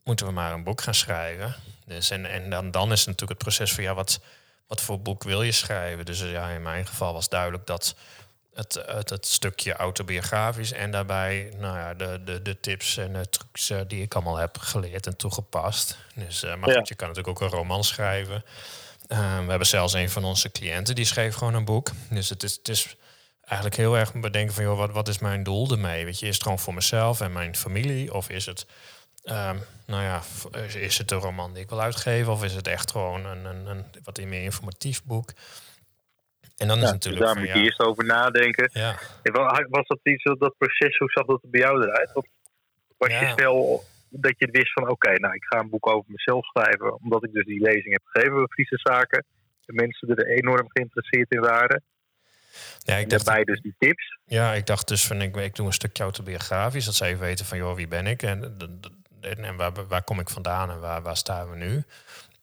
moeten 0.03 0.25
we 0.25 0.31
maar 0.31 0.53
een 0.53 0.63
boek 0.63 0.81
gaan 0.81 0.93
schrijven. 0.93 1.55
Dus 1.85 2.09
en, 2.09 2.25
en 2.25 2.49
dan, 2.49 2.71
dan 2.71 2.91
is 2.91 2.99
het 2.99 3.07
natuurlijk 3.07 3.39
het 3.39 3.47
proces 3.47 3.73
van, 3.73 3.83
ja, 3.83 3.93
wat 3.93 4.19
wat 4.67 4.81
voor 4.81 5.01
boek 5.01 5.23
wil 5.23 5.41
je 5.41 5.51
schrijven? 5.51 6.05
Dus 6.05 6.19
ja, 6.19 6.49
in 6.49 6.61
mijn 6.61 6.87
geval 6.87 7.13
was 7.13 7.29
duidelijk 7.29 7.65
dat 7.65 7.95
het, 8.55 8.83
het, 8.85 9.09
het 9.09 9.25
stukje 9.25 9.73
autobiografisch 9.73 10.71
en 10.71 10.91
daarbij 10.91 11.53
nou 11.57 11.77
ja, 11.77 11.93
de, 11.93 12.21
de, 12.25 12.41
de 12.41 12.59
tips 12.59 12.97
en 12.97 13.13
de 13.13 13.29
trucs 13.29 13.69
uh, 13.69 13.79
die 13.87 14.01
ik 14.01 14.13
allemaal 14.13 14.35
heb 14.35 14.57
geleerd 14.57 15.07
en 15.07 15.17
toegepast. 15.17 15.97
Dus, 16.15 16.43
uh, 16.43 16.55
maar 16.55 16.73
goed, 16.73 16.87
je 16.87 16.95
kan 16.95 17.07
natuurlijk 17.07 17.41
ook 17.41 17.51
een 17.51 17.57
roman 17.57 17.83
schrijven. 17.83 18.43
Uh, 19.07 19.39
we 19.39 19.49
hebben 19.49 19.67
zelfs 19.67 19.93
een 19.93 20.09
van 20.09 20.23
onze 20.23 20.51
cliënten 20.51 20.95
die 20.95 21.05
schreef 21.05 21.35
gewoon 21.35 21.53
een 21.53 21.65
boek. 21.65 21.91
Dus 22.09 22.29
het 22.29 22.43
is, 22.43 22.55
het 22.55 22.67
is 22.67 22.95
eigenlijk 23.41 23.79
heel 23.79 23.97
erg 23.97 24.13
bedenken 24.13 24.53
van 24.53 24.63
joh, 24.63 24.77
wat, 24.77 24.91
wat 24.91 25.07
is 25.07 25.19
mijn 25.19 25.43
doel 25.43 25.71
ermee? 25.71 26.05
Weet 26.05 26.19
je, 26.19 26.27
is 26.27 26.33
het 26.33 26.43
gewoon 26.43 26.59
voor 26.59 26.73
mezelf 26.73 27.21
en 27.21 27.31
mijn 27.31 27.55
familie? 27.55 28.13
Of 28.13 28.29
is 28.29 28.45
het 28.45 28.65
Um, 29.27 29.63
nou 29.85 30.03
ja, 30.03 30.21
is 30.73 30.97
het 30.97 31.11
een 31.11 31.19
roman 31.19 31.53
die 31.53 31.63
ik 31.63 31.69
wil 31.69 31.81
uitgeven 31.81 32.31
of 32.31 32.43
is 32.43 32.53
het 32.53 32.67
echt 32.67 32.91
gewoon 32.91 33.25
een, 33.25 33.45
een, 33.45 33.65
een 33.65 33.85
wat 34.03 34.21
meer 34.21 34.41
informatief 34.41 35.03
boek? 35.03 35.33
En 36.57 36.67
dan 36.67 36.77
is 36.77 36.91
natuurlijk. 36.91 37.25
Dus 37.25 37.33
daar 37.33 37.43
moet 37.43 37.53
je 37.53 37.63
eerst 37.63 37.79
over 37.79 38.05
nadenken. 38.05 38.69
Ja. 38.73 38.99
Was 39.69 39.87
dat 39.87 39.99
iets, 40.03 40.23
dat 40.23 40.57
proces, 40.57 40.97
hoe 40.97 41.11
zag 41.11 41.25
dat 41.25 41.41
bij 41.43 41.59
jou 41.59 41.81
eruit? 41.83 42.15
Of 42.15 42.25
was 42.97 43.19
je 43.19 43.31
snel 43.35 43.83
dat 44.09 44.33
je 44.37 44.47
wist 44.51 44.73
van 44.73 44.89
oké, 44.89 45.19
nou 45.19 45.33
ik 45.33 45.43
ga 45.43 45.59
een 45.59 45.69
boek 45.69 45.87
over 45.87 46.11
mezelf 46.11 46.45
schrijven, 46.45 47.01
omdat 47.01 47.23
ik 47.23 47.33
dus 47.33 47.45
die 47.45 47.61
lezing 47.61 47.91
heb 47.91 48.01
gegeven 48.05 48.35
bij 48.35 48.47
Friese 48.49 48.79
Zaken. 48.83 49.25
De 49.65 49.73
mensen 49.73 50.15
er 50.15 50.27
enorm 50.27 50.69
geïnteresseerd 50.69 51.31
in 51.31 51.39
waren. 51.39 51.83
Ja, 52.79 52.95
ik 52.95 53.09
dacht, 53.09 53.25
daarbij 53.25 53.43
dus 53.43 53.61
die 53.61 53.75
tips. 53.77 54.17
Ja, 54.25 54.53
ik 54.53 54.65
dacht 54.65 54.87
dus 54.87 55.07
van 55.07 55.21
ik, 55.21 55.35
ik 55.35 55.55
doe 55.55 55.65
een 55.65 55.73
stukje 55.73 56.03
autobiografisch. 56.03 56.85
Dat 56.85 56.95
ze 56.95 57.05
even 57.05 57.19
weten 57.19 57.45
van 57.45 57.57
joh, 57.57 57.75
wie 57.75 57.87
ben 57.87 58.07
ik? 58.07 58.21
En 58.23 58.57
en 59.25 59.55
waar, 59.55 59.87
waar 59.87 60.03
kom 60.03 60.19
ik 60.19 60.29
vandaan 60.29 60.71
en 60.71 60.79
waar, 60.79 61.01
waar 61.01 61.17
staan 61.17 61.49
we 61.49 61.55
nu? 61.55 61.83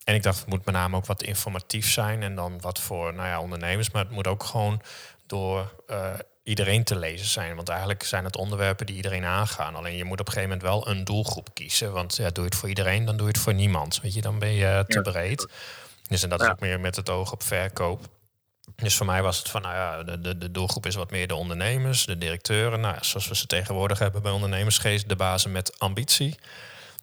En 0.04 0.14
ik 0.14 0.22
dacht, 0.22 0.38
het 0.38 0.48
moet 0.48 0.64
met 0.64 0.74
name 0.74 0.96
ook 0.96 1.06
wat 1.06 1.22
informatief 1.22 1.90
zijn 1.90 2.22
en 2.22 2.34
dan 2.34 2.60
wat 2.60 2.80
voor 2.80 3.14
nou 3.14 3.28
ja, 3.28 3.40
ondernemers. 3.40 3.90
Maar 3.90 4.04
het 4.04 4.12
moet 4.12 4.26
ook 4.26 4.44
gewoon 4.44 4.82
door 5.26 5.72
uh, 5.90 6.10
iedereen 6.42 6.84
te 6.84 6.96
lezen 6.98 7.26
zijn. 7.26 7.56
Want 7.56 7.68
eigenlijk 7.68 8.02
zijn 8.02 8.24
het 8.24 8.36
onderwerpen 8.36 8.86
die 8.86 8.96
iedereen 8.96 9.24
aangaan. 9.24 9.74
Alleen 9.74 9.96
je 9.96 10.04
moet 10.04 10.20
op 10.20 10.26
een 10.26 10.32
gegeven 10.32 10.58
moment 10.58 10.68
wel 10.68 10.88
een 10.88 11.04
doelgroep 11.04 11.54
kiezen. 11.54 11.92
Want 11.92 12.16
ja, 12.16 12.30
doe 12.30 12.44
je 12.44 12.50
het 12.50 12.58
voor 12.58 12.68
iedereen, 12.68 13.04
dan 13.04 13.16
doe 13.16 13.26
je 13.26 13.32
het 13.32 13.42
voor 13.42 13.54
niemand. 13.54 14.00
Weet 14.00 14.14
je, 14.14 14.20
dan 14.20 14.38
ben 14.38 14.52
je 14.52 14.84
te 14.88 15.00
breed. 15.00 15.48
Dus 16.08 16.22
en 16.22 16.28
dat 16.28 16.40
is 16.40 16.48
ook 16.48 16.60
meer 16.60 16.80
met 16.80 16.96
het 16.96 17.10
oog 17.10 17.32
op 17.32 17.42
verkoop. 17.42 18.08
Dus 18.76 18.96
voor 18.96 19.06
mij 19.06 19.22
was 19.22 19.38
het 19.38 19.48
van, 19.48 19.62
nou 19.62 19.74
ja, 19.74 20.02
de, 20.02 20.20
de, 20.20 20.38
de 20.38 20.50
doelgroep 20.50 20.86
is 20.86 20.94
wat 20.94 21.10
meer 21.10 21.26
de 21.26 21.34
ondernemers, 21.34 22.06
de 22.06 22.18
directeuren. 22.18 22.80
Nou, 22.80 22.96
zoals 23.00 23.28
we 23.28 23.36
ze 23.36 23.46
tegenwoordig 23.46 23.98
hebben 23.98 24.22
bij 24.22 24.32
ondernemersgeest, 24.32 25.08
de 25.08 25.16
bazen 25.16 25.52
met 25.52 25.78
ambitie. 25.78 26.38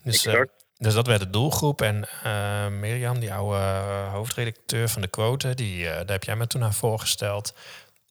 Dus, 0.04 0.26
uh, 0.26 0.42
dus 0.80 0.94
dat 0.94 1.08
werd 1.08 1.20
de 1.20 1.30
doelgroep. 1.30 1.82
En 1.82 2.08
uh, 2.26 2.68
Mirjam, 2.68 3.20
die 3.20 3.34
oude 3.34 3.58
uh, 3.58 4.12
hoofdredacteur 4.12 4.90
van 4.90 5.02
de 5.02 5.08
quote, 5.08 5.56
die, 5.56 5.84
daar 5.84 6.06
heb 6.06 6.24
jij 6.24 6.36
me 6.36 6.48
toen 6.48 6.64
aan 6.64 6.74
voorgesteld. 6.74 7.54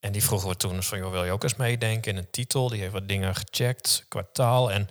En 0.01 0.13
die 0.13 0.25
vroegen 0.25 0.49
we 0.49 0.57
toen 0.57 0.83
van, 0.83 0.99
joh, 0.99 1.11
wil 1.11 1.25
je 1.25 1.33
ook 1.33 1.43
eens 1.43 1.57
meedenken 1.57 2.13
in 2.13 2.19
een 2.19 2.31
titel? 2.31 2.69
Die 2.69 2.81
heeft 2.81 2.93
wat 2.93 3.09
dingen 3.09 3.35
gecheckt, 3.35 4.05
kwartaal. 4.09 4.73
En 4.73 4.89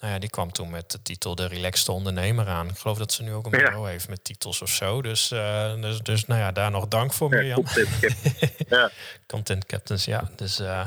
nou 0.00 0.12
ja, 0.12 0.18
die 0.18 0.30
kwam 0.30 0.52
toen 0.52 0.70
met 0.70 0.90
de 0.90 1.02
titel 1.02 1.34
De 1.34 1.46
Relaxte 1.46 1.92
Ondernemer 1.92 2.48
aan. 2.48 2.68
Ik 2.68 2.78
geloof 2.78 2.98
dat 2.98 3.12
ze 3.12 3.22
nu 3.22 3.32
ook 3.32 3.44
een 3.44 3.50
bureau 3.50 3.88
heeft 3.88 4.08
met 4.08 4.24
titels 4.24 4.62
of 4.62 4.70
zo. 4.70 5.02
Dus, 5.02 5.32
uh, 5.32 5.80
dus, 5.80 6.00
dus 6.00 6.26
nou 6.26 6.40
ja, 6.40 6.52
daar 6.52 6.70
nog 6.70 6.88
dank 6.88 7.12
voor, 7.12 7.28
Mirjam. 7.28 7.64
Ja, 8.68 8.90
content, 9.26 9.66
captains, 9.66 10.04
ja. 10.04 10.30
Dus, 10.36 10.56
ja. 10.56 10.86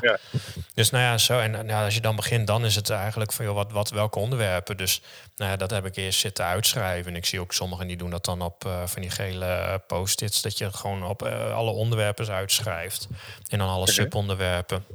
Dus 0.73 0.89
nou 0.89 1.03
ja, 1.03 1.17
zo. 1.17 1.39
En 1.39 1.67
ja, 1.67 1.83
als 1.85 1.93
je 1.93 2.01
dan 2.01 2.15
begint, 2.15 2.47
dan 2.47 2.65
is 2.65 2.75
het 2.75 2.89
eigenlijk 2.89 3.31
van, 3.31 3.45
joh, 3.45 3.55
wat, 3.55 3.71
wat, 3.71 3.89
welke 3.89 4.19
onderwerpen? 4.19 4.77
Dus 4.77 5.01
nou 5.35 5.51
ja, 5.51 5.57
dat 5.57 5.69
heb 5.69 5.85
ik 5.85 5.95
eerst 5.95 6.19
zitten 6.19 6.45
uitschrijven. 6.45 7.11
En 7.11 7.17
ik 7.17 7.25
zie 7.25 7.39
ook 7.39 7.53
sommigen 7.53 7.87
die 7.87 7.97
doen 7.97 8.09
dat 8.09 8.25
dan 8.25 8.41
op 8.41 8.65
uh, 8.65 8.85
van 8.85 9.01
die 9.01 9.11
gele 9.11 9.81
post-its. 9.87 10.41
Dat 10.41 10.57
je 10.57 10.73
gewoon 10.73 11.05
op 11.05 11.23
alle 11.53 11.71
onderwerpen 11.71 12.29
uitschrijft. 12.29 13.07
En 13.47 13.57
dan 13.57 13.69
alle 13.69 13.91
subonderwerpen. 13.91 14.85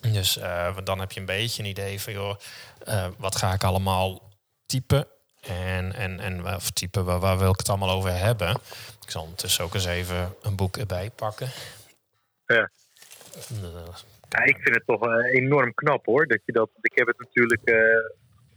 Dus 0.00 0.36
uh, 0.36 0.76
dan 0.84 0.98
heb 1.00 1.12
je 1.12 1.20
een 1.20 1.26
beetje 1.26 1.62
een 1.62 1.68
idee 1.68 2.00
van, 2.00 2.12
joh, 2.12 2.36
wat 3.16 3.36
ga 3.36 3.52
ik 3.52 3.64
allemaal 3.64 4.32
typen? 4.66 5.06
En, 5.40 5.94
en, 5.94 6.20
en 6.20 6.54
of 6.54 6.70
typen, 6.70 7.04
waar, 7.04 7.20
waar 7.20 7.38
wil 7.38 7.50
ik 7.50 7.58
het 7.58 7.68
allemaal 7.68 7.90
over 7.90 8.12
hebben? 8.12 8.50
Ik 9.04 9.10
zal 9.10 9.22
ondertussen 9.22 9.64
ook 9.64 9.74
eens 9.74 9.84
even 9.84 10.34
een 10.42 10.56
boek 10.56 10.76
erbij 10.76 11.10
pakken. 11.10 11.50
Ja. 12.46 12.70
Ja, 14.34 14.44
ik 14.44 14.56
vind 14.60 14.74
het 14.74 14.86
toch 14.86 15.06
uh, 15.06 15.34
enorm 15.34 15.74
knap 15.74 16.06
hoor. 16.06 16.26
Dat 16.26 16.40
je 16.44 16.52
dat, 16.52 16.70
ik 16.80 16.98
heb 16.98 17.06
het 17.06 17.18
natuurlijk 17.18 17.62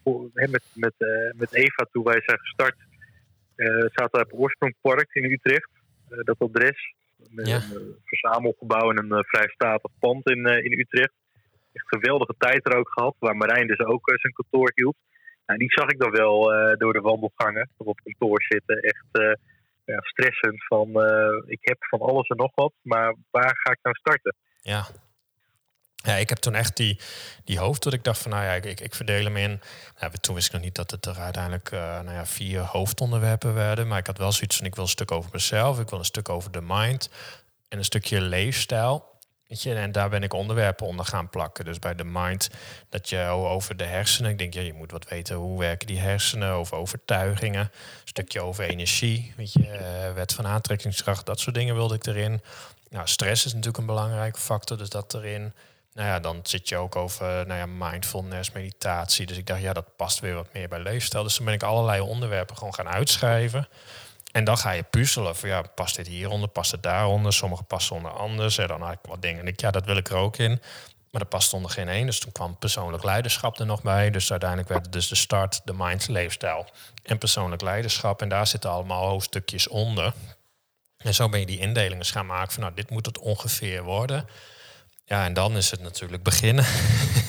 voor, 0.03 0.29
met, 0.33 0.63
met, 0.73 0.93
met 1.35 1.53
Eva 1.53 1.87
toen 1.91 2.03
wij 2.03 2.21
zijn 2.25 2.39
gestart. 2.39 2.75
zaten 3.93 4.19
we 4.19 4.25
op 4.25 4.39
Oorsprongpark 4.39 5.13
in 5.13 5.31
Utrecht. 5.31 5.69
dat 6.23 6.39
adres. 6.39 6.95
Met 7.29 7.47
een 7.47 7.95
verzamelgebouw 8.03 8.91
en 8.91 9.11
een 9.11 9.23
vrijstatig 9.23 9.91
pand 9.99 10.29
in, 10.29 10.45
in 10.45 10.79
Utrecht. 10.79 11.13
Echt 11.73 11.87
geweldige 11.87 12.35
tijd 12.37 12.65
er 12.65 12.77
ook 12.77 12.89
gehad. 12.89 13.15
Waar 13.19 13.35
Marijn 13.35 13.67
dus 13.67 13.79
ook 13.79 14.11
zijn 14.13 14.33
kantoor 14.33 14.71
hield. 14.75 14.95
Nou, 15.45 15.59
die 15.59 15.71
zag 15.71 15.89
ik 15.89 15.99
dan 15.99 16.11
wel 16.11 16.41
door 16.77 16.93
de 16.93 17.01
wandelgangen. 17.01 17.69
Op 17.77 17.99
kantoor 18.03 18.41
zitten. 18.41 18.77
Echt 18.77 19.37
ja, 19.87 19.99
stressend 20.01 20.65
van 20.65 20.89
uh, 20.89 21.43
ik 21.45 21.59
heb 21.61 21.77
van 21.79 21.99
alles 21.99 22.27
en 22.27 22.37
nog 22.37 22.51
wat, 22.55 22.73
maar 22.81 23.15
waar 23.31 23.59
ga 23.63 23.71
ik 23.71 23.79
nou 23.81 23.95
starten? 23.95 24.35
Ja. 24.61 24.85
Ja, 26.07 26.15
ik 26.15 26.29
heb 26.29 26.37
toen 26.37 26.55
echt 26.55 26.75
die, 26.75 26.99
die 27.43 27.59
hoofd 27.59 27.83
dat 27.83 27.93
ik 27.93 28.03
dacht 28.03 28.19
van 28.19 28.31
nou 28.31 28.43
ja, 28.43 28.53
ik, 28.53 28.79
ik 28.79 28.95
verdeel 28.95 29.23
hem 29.23 29.37
in. 29.37 29.61
Nou, 29.99 30.13
toen 30.21 30.35
wist 30.35 30.47
ik 30.47 30.53
nog 30.53 30.61
niet 30.61 30.75
dat 30.75 30.91
het 30.91 31.05
er 31.05 31.19
uiteindelijk 31.19 31.71
uh, 31.71 31.79
nou 31.79 32.11
ja, 32.11 32.25
vier 32.25 32.61
hoofdonderwerpen 32.61 33.53
werden. 33.53 33.87
Maar 33.87 33.97
ik 33.97 34.07
had 34.07 34.17
wel 34.17 34.31
zoiets 34.31 34.57
van 34.57 34.65
ik 34.65 34.75
wil 34.75 34.83
een 34.83 34.89
stuk 34.89 35.11
over 35.11 35.29
mezelf, 35.33 35.79
ik 35.79 35.89
wil 35.89 35.99
een 35.99 36.05
stuk 36.05 36.29
over 36.29 36.51
de 36.51 36.61
mind 36.61 37.09
en 37.67 37.77
een 37.77 37.83
stukje 37.83 38.21
leefstijl. 38.21 39.05
Weet 39.47 39.61
je, 39.61 39.73
en 39.73 39.91
daar 39.91 40.09
ben 40.09 40.23
ik 40.23 40.33
onderwerpen 40.33 40.87
onder 40.87 41.05
gaan 41.05 41.29
plakken. 41.29 41.65
Dus 41.65 41.79
bij 41.79 41.95
de 41.95 42.03
mind, 42.03 42.49
dat 42.89 43.09
je 43.09 43.21
over 43.27 43.77
de 43.77 43.83
hersenen. 43.83 44.31
Ik 44.31 44.37
denk, 44.37 44.53
ja, 44.53 44.61
je 44.61 44.73
moet 44.73 44.91
wat 44.91 45.09
weten 45.09 45.35
hoe 45.35 45.59
werken 45.59 45.87
die 45.87 45.99
hersenen, 45.99 46.51
over 46.51 46.77
overtuigingen. 46.77 47.61
Een 47.61 47.71
stukje 48.03 48.41
over 48.41 48.63
energie, 48.63 49.33
weet 49.37 49.53
je, 49.53 49.59
uh, 49.59 50.13
wet 50.13 50.33
van 50.33 50.47
aantrekkingskracht, 50.47 51.25
dat 51.25 51.39
soort 51.39 51.55
dingen 51.55 51.75
wilde 51.75 51.95
ik 51.95 52.05
erin. 52.05 52.41
Nou, 52.89 53.07
stress 53.07 53.45
is 53.45 53.51
natuurlijk 53.51 53.77
een 53.77 53.85
belangrijke 53.85 54.39
factor, 54.39 54.77
dus 54.77 54.89
dat 54.89 55.13
erin. 55.13 55.53
Nou 55.97 56.09
ja, 56.09 56.19
dan 56.19 56.39
zit 56.43 56.69
je 56.69 56.77
ook 56.77 56.95
over 56.95 57.25
nou 57.25 57.59
ja, 57.59 57.65
mindfulness, 57.65 58.51
meditatie. 58.51 59.25
Dus 59.25 59.37
ik 59.37 59.47
dacht, 59.47 59.61
ja, 59.61 59.73
dat 59.73 59.95
past 59.95 60.19
weer 60.19 60.33
wat 60.33 60.53
meer 60.53 60.67
bij 60.67 60.79
leefstijl. 60.79 61.23
Dus 61.23 61.35
dan 61.35 61.45
ben 61.45 61.53
ik 61.53 61.63
allerlei 61.63 62.01
onderwerpen 62.01 62.57
gewoon 62.57 62.73
gaan 62.73 62.87
uitschrijven. 62.87 63.67
En 64.31 64.43
dan 64.43 64.57
ga 64.57 64.71
je 64.71 64.83
puzzelen. 64.83 65.35
Van 65.35 65.49
ja, 65.49 65.61
past 65.61 65.95
dit 65.95 66.07
hieronder, 66.07 66.49
past 66.49 66.71
het 66.71 66.83
daaronder? 66.83 67.33
Sommige 67.33 67.63
passen 67.63 67.95
onder 67.95 68.11
anders. 68.11 68.57
En 68.57 68.67
dan 68.67 68.81
had 68.81 68.91
ik 68.91 68.99
wat 69.01 69.21
dingen. 69.21 69.39
En 69.39 69.47
ik, 69.47 69.61
ja, 69.61 69.71
dat 69.71 69.85
wil 69.85 69.97
ik 69.97 70.09
er 70.09 70.15
ook 70.15 70.37
in. 70.37 70.61
Maar 71.11 71.21
er 71.21 71.27
past 71.27 71.53
onder 71.53 71.71
geen 71.71 71.87
één. 71.87 72.05
Dus 72.05 72.19
toen 72.19 72.31
kwam 72.31 72.57
persoonlijk 72.57 73.03
leiderschap 73.03 73.59
er 73.59 73.65
nog 73.65 73.81
bij. 73.81 74.11
Dus 74.11 74.31
uiteindelijk 74.31 74.69
werd 74.69 74.83
het 74.83 74.93
dus 74.93 75.07
de 75.07 75.15
start, 75.15 75.61
de 75.63 75.73
mind, 75.73 76.07
leefstijl 76.07 76.65
en 77.03 77.17
persoonlijk 77.17 77.61
leiderschap. 77.61 78.21
En 78.21 78.29
daar 78.29 78.47
zitten 78.47 78.69
allemaal 78.69 79.07
hoofdstukjes 79.07 79.67
onder. 79.67 80.13
En 80.97 81.13
zo 81.13 81.29
ben 81.29 81.39
je 81.39 81.45
die 81.45 81.59
indelingen 81.59 82.05
gaan 82.05 82.25
maken 82.25 82.53
van 82.53 82.61
nou, 82.63 82.75
dit 82.75 82.89
moet 82.89 83.05
het 83.05 83.19
ongeveer 83.19 83.83
worden. 83.83 84.27
Ja, 85.09 85.25
en 85.25 85.33
dan 85.33 85.57
is 85.57 85.71
het 85.71 85.81
natuurlijk 85.81 86.23
beginnen. 86.23 86.65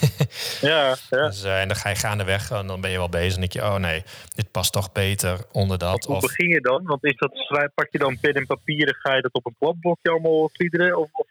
ja, 0.70 0.97
ja. 1.11 1.26
Dus, 1.26 1.44
uh, 1.44 1.61
en 1.61 1.68
dan 1.68 1.76
ga 1.76 1.88
je 1.88 1.94
gaandeweg 1.94 2.50
en 2.50 2.66
dan 2.66 2.80
ben 2.80 2.90
je 2.90 2.97
wel 2.97 3.08
bezig. 3.08 3.35
En 3.35 3.40
denk 3.40 3.52
je, 3.52 3.62
oh 3.62 3.76
nee, 3.76 4.02
dit 4.35 4.50
past 4.50 4.73
toch 4.73 4.92
beter 4.92 5.38
onder 5.52 5.78
dat. 5.78 6.04
Hoe 6.04 6.16
of... 6.16 6.23
begin 6.23 6.49
je 6.49 6.61
dan? 6.61 6.85
Want 6.85 7.04
is 7.04 7.16
dat, 7.16 7.32
pak 7.75 7.88
je 7.90 7.99
dan 7.99 8.20
pen 8.20 8.35
en 8.35 8.47
papier 8.47 8.88
en 8.88 8.94
ga 8.94 9.14
je 9.14 9.23
dat 9.23 9.32
op 9.32 9.47
een 9.47 9.56
kladblokje 9.58 10.11
allemaal 10.11 10.49
fiederen? 10.52 10.99
Of, 10.99 11.08
of 11.12 11.26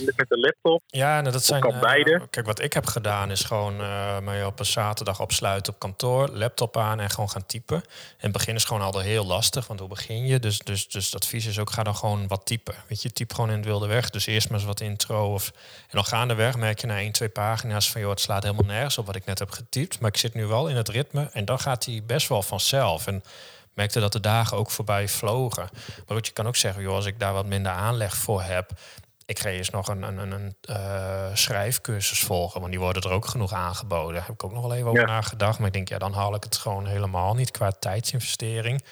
met 0.00 0.26
een 0.28 0.40
laptop? 0.40 0.82
Ja, 0.86 1.20
nou, 1.20 1.32
dat 1.32 1.44
zijn. 1.44 1.60
Kan 1.60 1.80
beide. 1.80 2.26
Kijk, 2.30 2.46
wat 2.46 2.62
ik 2.62 2.72
heb 2.72 2.86
gedaan 2.86 3.30
is 3.30 3.44
gewoon 3.44 3.80
uh, 3.80 4.18
mij 4.18 4.44
op 4.44 4.58
een 4.58 4.66
zaterdag 4.66 5.20
opsluiten 5.20 5.72
op 5.72 5.78
kantoor, 5.78 6.28
laptop 6.28 6.76
aan 6.76 7.00
en 7.00 7.10
gewoon 7.10 7.30
gaan 7.30 7.46
typen. 7.46 7.76
In 7.76 7.82
het 8.18 8.32
begin 8.32 8.54
is 8.54 8.64
gewoon 8.64 8.82
altijd 8.82 9.04
heel 9.04 9.26
lastig, 9.26 9.66
want 9.66 9.80
hoe 9.80 9.88
begin 9.88 10.26
je? 10.26 10.38
Dus, 10.38 10.58
dus, 10.58 10.88
dus 10.88 11.04
het 11.04 11.14
advies 11.14 11.46
is 11.46 11.58
ook, 11.58 11.70
ga 11.70 11.82
dan 11.82 11.96
gewoon 11.96 12.28
wat 12.28 12.46
typen. 12.46 12.74
Weet 12.88 13.02
je, 13.02 13.12
typ 13.12 13.34
gewoon 13.34 13.50
in 13.50 13.56
het 13.56 13.64
wilde 13.64 13.86
weg. 13.86 14.10
Dus 14.10 14.26
eerst 14.26 14.48
maar 14.48 14.58
eens 14.58 14.66
wat 14.66 14.80
intro. 14.80 15.32
Of, 15.32 15.46
en 15.80 15.90
dan 15.90 16.04
gaandeweg 16.04 16.56
merk 16.56 16.80
je 16.80 16.86
na 16.86 16.96
één, 16.96 17.12
twee 17.12 17.28
pagina's 17.28 17.90
van, 17.90 18.00
joh, 18.00 18.10
het 18.10 18.20
slaat 18.20 18.42
helemaal 18.42 18.66
nergens 18.66 18.98
op 18.98 19.06
wat 19.06 19.16
ik 19.16 19.24
net 19.24 19.38
heb 19.38 19.50
getypt. 19.50 20.00
Maar 20.00 20.10
ik 20.10 20.16
zit 20.16 20.34
nu 20.34 20.46
wel 20.46 20.68
in 20.68 20.76
het 20.76 20.88
ritme 20.88 21.30
en 21.32 21.44
dan 21.44 21.58
gaat 21.58 21.84
hij 21.84 22.02
best 22.06 22.28
wel 22.28 22.42
vanzelf. 22.42 23.06
En 23.06 23.22
merkte 23.74 24.00
dat 24.00 24.12
de 24.12 24.20
dagen 24.20 24.56
ook 24.56 24.70
voorbij 24.70 25.08
vlogen. 25.08 25.68
Maar 25.72 26.16
wat 26.16 26.26
je 26.26 26.32
kan 26.32 26.46
ook 26.46 26.56
zeggen, 26.56 26.82
joh, 26.82 26.94
als 26.94 27.06
ik 27.06 27.18
daar 27.18 27.32
wat 27.32 27.46
minder 27.46 27.72
aanleg 27.72 28.16
voor 28.16 28.42
heb, 28.42 28.70
ik 29.32 29.38
ga 29.38 29.48
eerst 29.48 29.72
nog 29.72 29.88
een, 29.88 30.02
een, 30.02 30.32
een 30.32 30.56
uh, 30.70 31.34
schrijfcursus 31.34 32.20
volgen, 32.20 32.60
want 32.60 32.72
die 32.72 32.80
worden 32.80 33.02
er 33.02 33.10
ook 33.10 33.26
genoeg 33.26 33.52
aangeboden. 33.52 34.14
Daar 34.14 34.26
heb 34.26 34.34
ik 34.34 34.44
ook 34.44 34.52
nog 34.52 34.62
wel 34.62 34.74
even 34.74 34.88
over 34.88 35.06
nagedacht. 35.06 35.58
Maar 35.58 35.66
ik 35.66 35.72
denk, 35.72 35.88
ja, 35.88 35.98
dan 35.98 36.12
haal 36.12 36.34
ik 36.34 36.44
het 36.44 36.56
gewoon 36.56 36.86
helemaal 36.86 37.34
niet 37.34 37.50
qua 37.50 37.70
tijdsinvestering. 37.70 38.84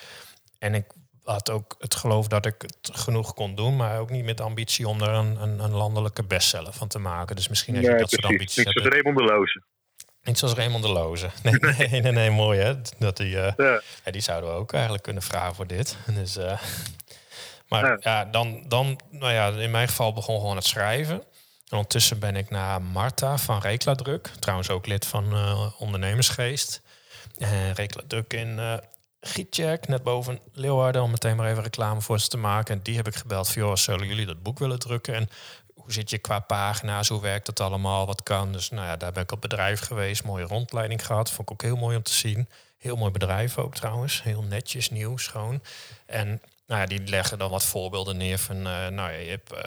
En 0.59 0.75
ik 0.75 0.85
had 1.25 1.51
ook 1.51 1.75
het 1.79 1.95
geloof 1.95 2.29
dat 2.29 2.47
ik 2.47 2.55
het 2.59 2.91
genoeg 2.93 3.35
kon 3.35 3.55
doen, 3.55 3.77
maar 3.77 3.99
ook 3.99 4.11
niet 4.11 4.25
met 4.25 4.41
ambitie 4.41 4.89
om 4.89 5.03
er 5.03 5.09
een, 5.09 5.43
een, 5.43 5.59
een 5.59 5.75
landelijke 5.75 6.25
bestseller 6.25 6.73
van 6.73 6.89
te 6.89 6.99
maken. 6.99 7.37
Dus 7.37 7.49
misschien 7.49 7.75
heb 7.75 7.83
je 7.83 7.97
dat 7.97 8.11
soort 8.11 8.25
ambities. 8.25 8.65
Niet 8.65 8.75
zoals 8.75 8.89
Raymond 8.89 9.17
de 9.17 9.25
Loze. 9.25 9.63
Niet 10.23 10.39
zoals 10.39 10.55
Raymond 10.55 10.83
de 10.83 10.93
Loze. 10.93 11.31
Nee, 11.43 11.55
nee, 11.89 12.01
nee, 12.01 12.13
nee, 12.13 12.31
mooi 12.31 12.61
hè. 12.61 12.75
Dat 12.99 13.17
die, 13.17 13.35
uh, 13.35 13.53
ja. 13.57 13.83
ja. 14.05 14.11
die 14.11 14.21
zouden 14.21 14.51
we 14.51 14.57
ook 14.57 14.73
eigenlijk 14.73 15.03
kunnen 15.03 15.23
vragen 15.23 15.55
voor 15.55 15.67
dit. 15.67 15.97
Dus 16.07 16.37
uh, 16.37 16.61
maar 17.71 17.99
ja, 18.01 18.25
dan, 18.25 18.65
dan, 18.69 19.01
nou 19.11 19.33
ja, 19.33 19.49
in 19.49 19.71
mijn 19.71 19.89
geval 19.89 20.13
begon 20.13 20.41
gewoon 20.41 20.57
het 20.57 20.67
schrijven. 20.67 21.15
En 21.69 21.77
ondertussen 21.77 22.19
ben 22.19 22.37
ik 22.37 22.51
naar 22.51 22.83
Marta 22.83 23.39
van 23.39 23.61
Rekladruk, 23.61 24.31
trouwens 24.39 24.71
ook 24.71 24.87
lid 24.87 25.07
van 25.07 25.35
uh, 25.35 25.67
Ondernemersgeest. 25.79 26.83
En 27.39 27.73
Rekladruk 27.73 28.33
in 28.33 28.49
uh, 28.49 28.75
Gietjek, 29.21 29.89
net 29.89 30.03
boven 30.03 30.41
Leeuwarden, 30.53 31.03
om 31.03 31.11
meteen 31.11 31.37
maar 31.37 31.51
even 31.51 31.63
reclame 31.63 32.01
voor 32.01 32.21
ze 32.21 32.29
te 32.29 32.37
maken. 32.37 32.75
En 32.75 32.83
die 32.83 32.97
heb 32.97 33.07
ik 33.07 33.15
gebeld 33.15 33.49
van, 33.49 33.63
joh, 33.63 33.77
zullen 33.77 34.07
jullie 34.07 34.27
dat 34.27 34.43
boek 34.43 34.59
willen 34.59 34.79
drukken? 34.79 35.15
En 35.15 35.29
hoe 35.75 35.93
zit 35.93 36.11
je 36.11 36.19
qua 36.19 36.39
pagina's, 36.39 37.09
hoe 37.09 37.21
werkt 37.21 37.47
dat 37.47 37.61
allemaal, 37.61 38.07
wat 38.07 38.23
kan? 38.23 38.53
Dus 38.53 38.71
nou 38.71 38.87
ja, 38.87 38.97
daar 38.97 39.13
ben 39.13 39.23
ik 39.23 39.33
op 39.33 39.41
bedrijf 39.41 39.81
geweest, 39.81 40.25
mooie 40.25 40.45
rondleiding 40.45 41.07
gehad. 41.07 41.31
Vond 41.31 41.49
ik 41.49 41.53
ook 41.53 41.63
heel 41.63 41.77
mooi 41.77 41.97
om 41.97 42.03
te 42.03 42.13
zien. 42.13 42.49
Heel 42.79 42.97
mooi 42.97 43.11
bedrijf 43.11 43.59
ook 43.59 43.75
trouwens, 43.75 44.23
heel 44.23 44.43
netjes, 44.43 44.91
nieuw, 44.91 45.17
schoon. 45.17 45.63
En 46.07 46.43
nou 46.71 46.83
ja, 46.83 46.87
die 46.87 47.09
leggen 47.09 47.39
dan 47.39 47.51
wat 47.51 47.65
voorbeelden 47.65 48.17
neer 48.17 48.39
van, 48.39 48.57
uh, 48.57 48.63
nou 48.63 48.95
ja, 48.95 49.09
je, 49.09 49.31
hebt, 49.31 49.53
uh, 49.53 49.59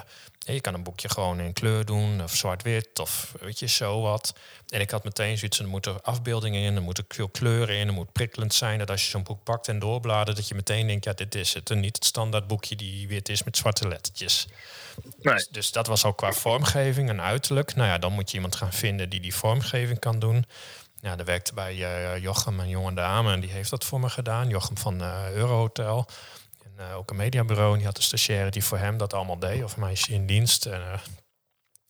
je 0.55 0.62
kan 0.62 0.74
een 0.74 0.83
boekje 0.83 1.10
gewoon 1.10 1.39
in 1.39 1.53
kleur 1.53 1.86
doen, 1.86 2.24
of 2.24 2.36
zwart-wit, 2.36 3.00
of 3.00 3.33
weet 3.39 3.60
je, 3.60 3.67
zo 3.67 4.01
wat. 4.01 4.33
En 4.69 4.81
ik 4.81 4.91
had 4.91 5.03
meteen 5.03 5.38
zoiets, 5.38 5.60
er 5.60 5.67
moeten 5.67 6.03
afbeeldingen 6.03 6.62
in, 6.62 6.75
er 6.75 6.81
moeten 6.81 7.05
veel 7.07 7.29
kleuren 7.29 7.75
in, 7.75 7.88
er 7.88 7.93
moet 7.93 8.12
prikkelend 8.12 8.53
zijn, 8.53 8.79
dat 8.79 8.89
als 8.89 9.03
je 9.03 9.10
zo'n 9.10 9.24
boek 9.24 9.43
pakt 9.43 9.67
en 9.67 9.79
doorbladert, 9.79 10.38
dat 10.38 10.48
je 10.48 10.55
meteen 10.55 10.88
denkt, 10.88 11.03
ja, 11.05 11.13
dit 11.13 11.36
is 11.36 11.53
het. 11.53 11.69
En 11.69 11.79
niet 11.79 11.95
het 11.95 12.05
standaard 12.05 12.48
boekje 12.48 12.75
die 12.75 13.07
wit 13.07 13.29
is 13.29 13.43
met 13.43 13.57
zwarte 13.57 13.88
lettertjes. 13.88 14.48
Nee. 15.22 15.36
Dus, 15.36 15.48
dus, 15.48 15.72
dat 15.72 15.88
was 15.88 16.05
ook 16.05 16.17
qua 16.17 16.31
vormgeving 16.31 17.10
en 17.10 17.22
uiterlijk. 17.22 17.75
Nou 17.75 17.89
ja, 17.89 17.98
dan 17.98 18.13
moet 18.13 18.29
je 18.29 18.36
iemand 18.36 18.55
gaan 18.55 18.74
vinden 18.74 19.10
die 19.10 19.19
die 19.19 19.36
vormgeving 19.36 20.00
kan 20.00 20.19
doen. 20.19 20.45
Ja, 21.01 21.17
er 21.17 21.25
werkte 21.25 21.53
bij 21.53 21.75
uh, 21.75 22.22
Jochem, 22.22 22.60
een 22.60 22.69
jonge 22.69 22.93
dame, 22.93 23.31
en 23.31 23.39
die 23.39 23.50
heeft 23.50 23.69
dat 23.69 23.86
voor 23.86 24.00
me 24.00 24.10
gedaan. 24.10 24.48
Jochem 24.48 24.77
van 24.77 25.01
Eurohotel. 25.33 26.07
Eh, 26.77 26.98
ook 26.98 27.10
een 27.10 27.15
mediabureau. 27.15 27.72
En 27.72 27.77
die 27.77 27.88
had 27.88 27.98
een 27.98 28.03
stagiaire 28.03 28.50
die 28.50 28.63
voor 28.63 28.77
hem 28.77 28.98
dat 28.98 29.13
allemaal 29.13 29.39
deed. 29.39 29.63
Of 29.63 29.77
meisje 29.77 30.13
in 30.13 30.25
dienst. 30.25 30.65
En, 30.65 30.82
uh, 30.82 30.92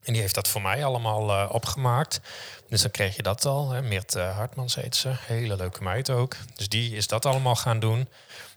en 0.02 0.14
die 0.14 0.22
heeft 0.22 0.36
dat 0.36 0.48
voor 0.48 0.62
mij 0.62 0.86
allemaal 0.86 1.30
uh, 1.30 1.50
opgemaakt. 1.52 2.22
Dus 2.70 2.82
dan 2.82 2.92
kreeg 2.92 3.16
je 3.16 3.24
dat 3.24 3.46
al. 3.46 3.70
Hè. 3.70 3.82
Meert 3.82 4.14
Hartmans 4.14 4.76
heet 4.76 4.96
ze. 4.96 5.14
Hele 5.26 5.56
leuke 5.56 5.84
meid 5.84 6.10
ook. 6.10 6.36
Dus 6.56 6.70
die 6.70 6.96
is 6.96 7.08
dat 7.08 7.26
allemaal 7.26 7.56
gaan 7.56 7.80
doen. 7.80 8.10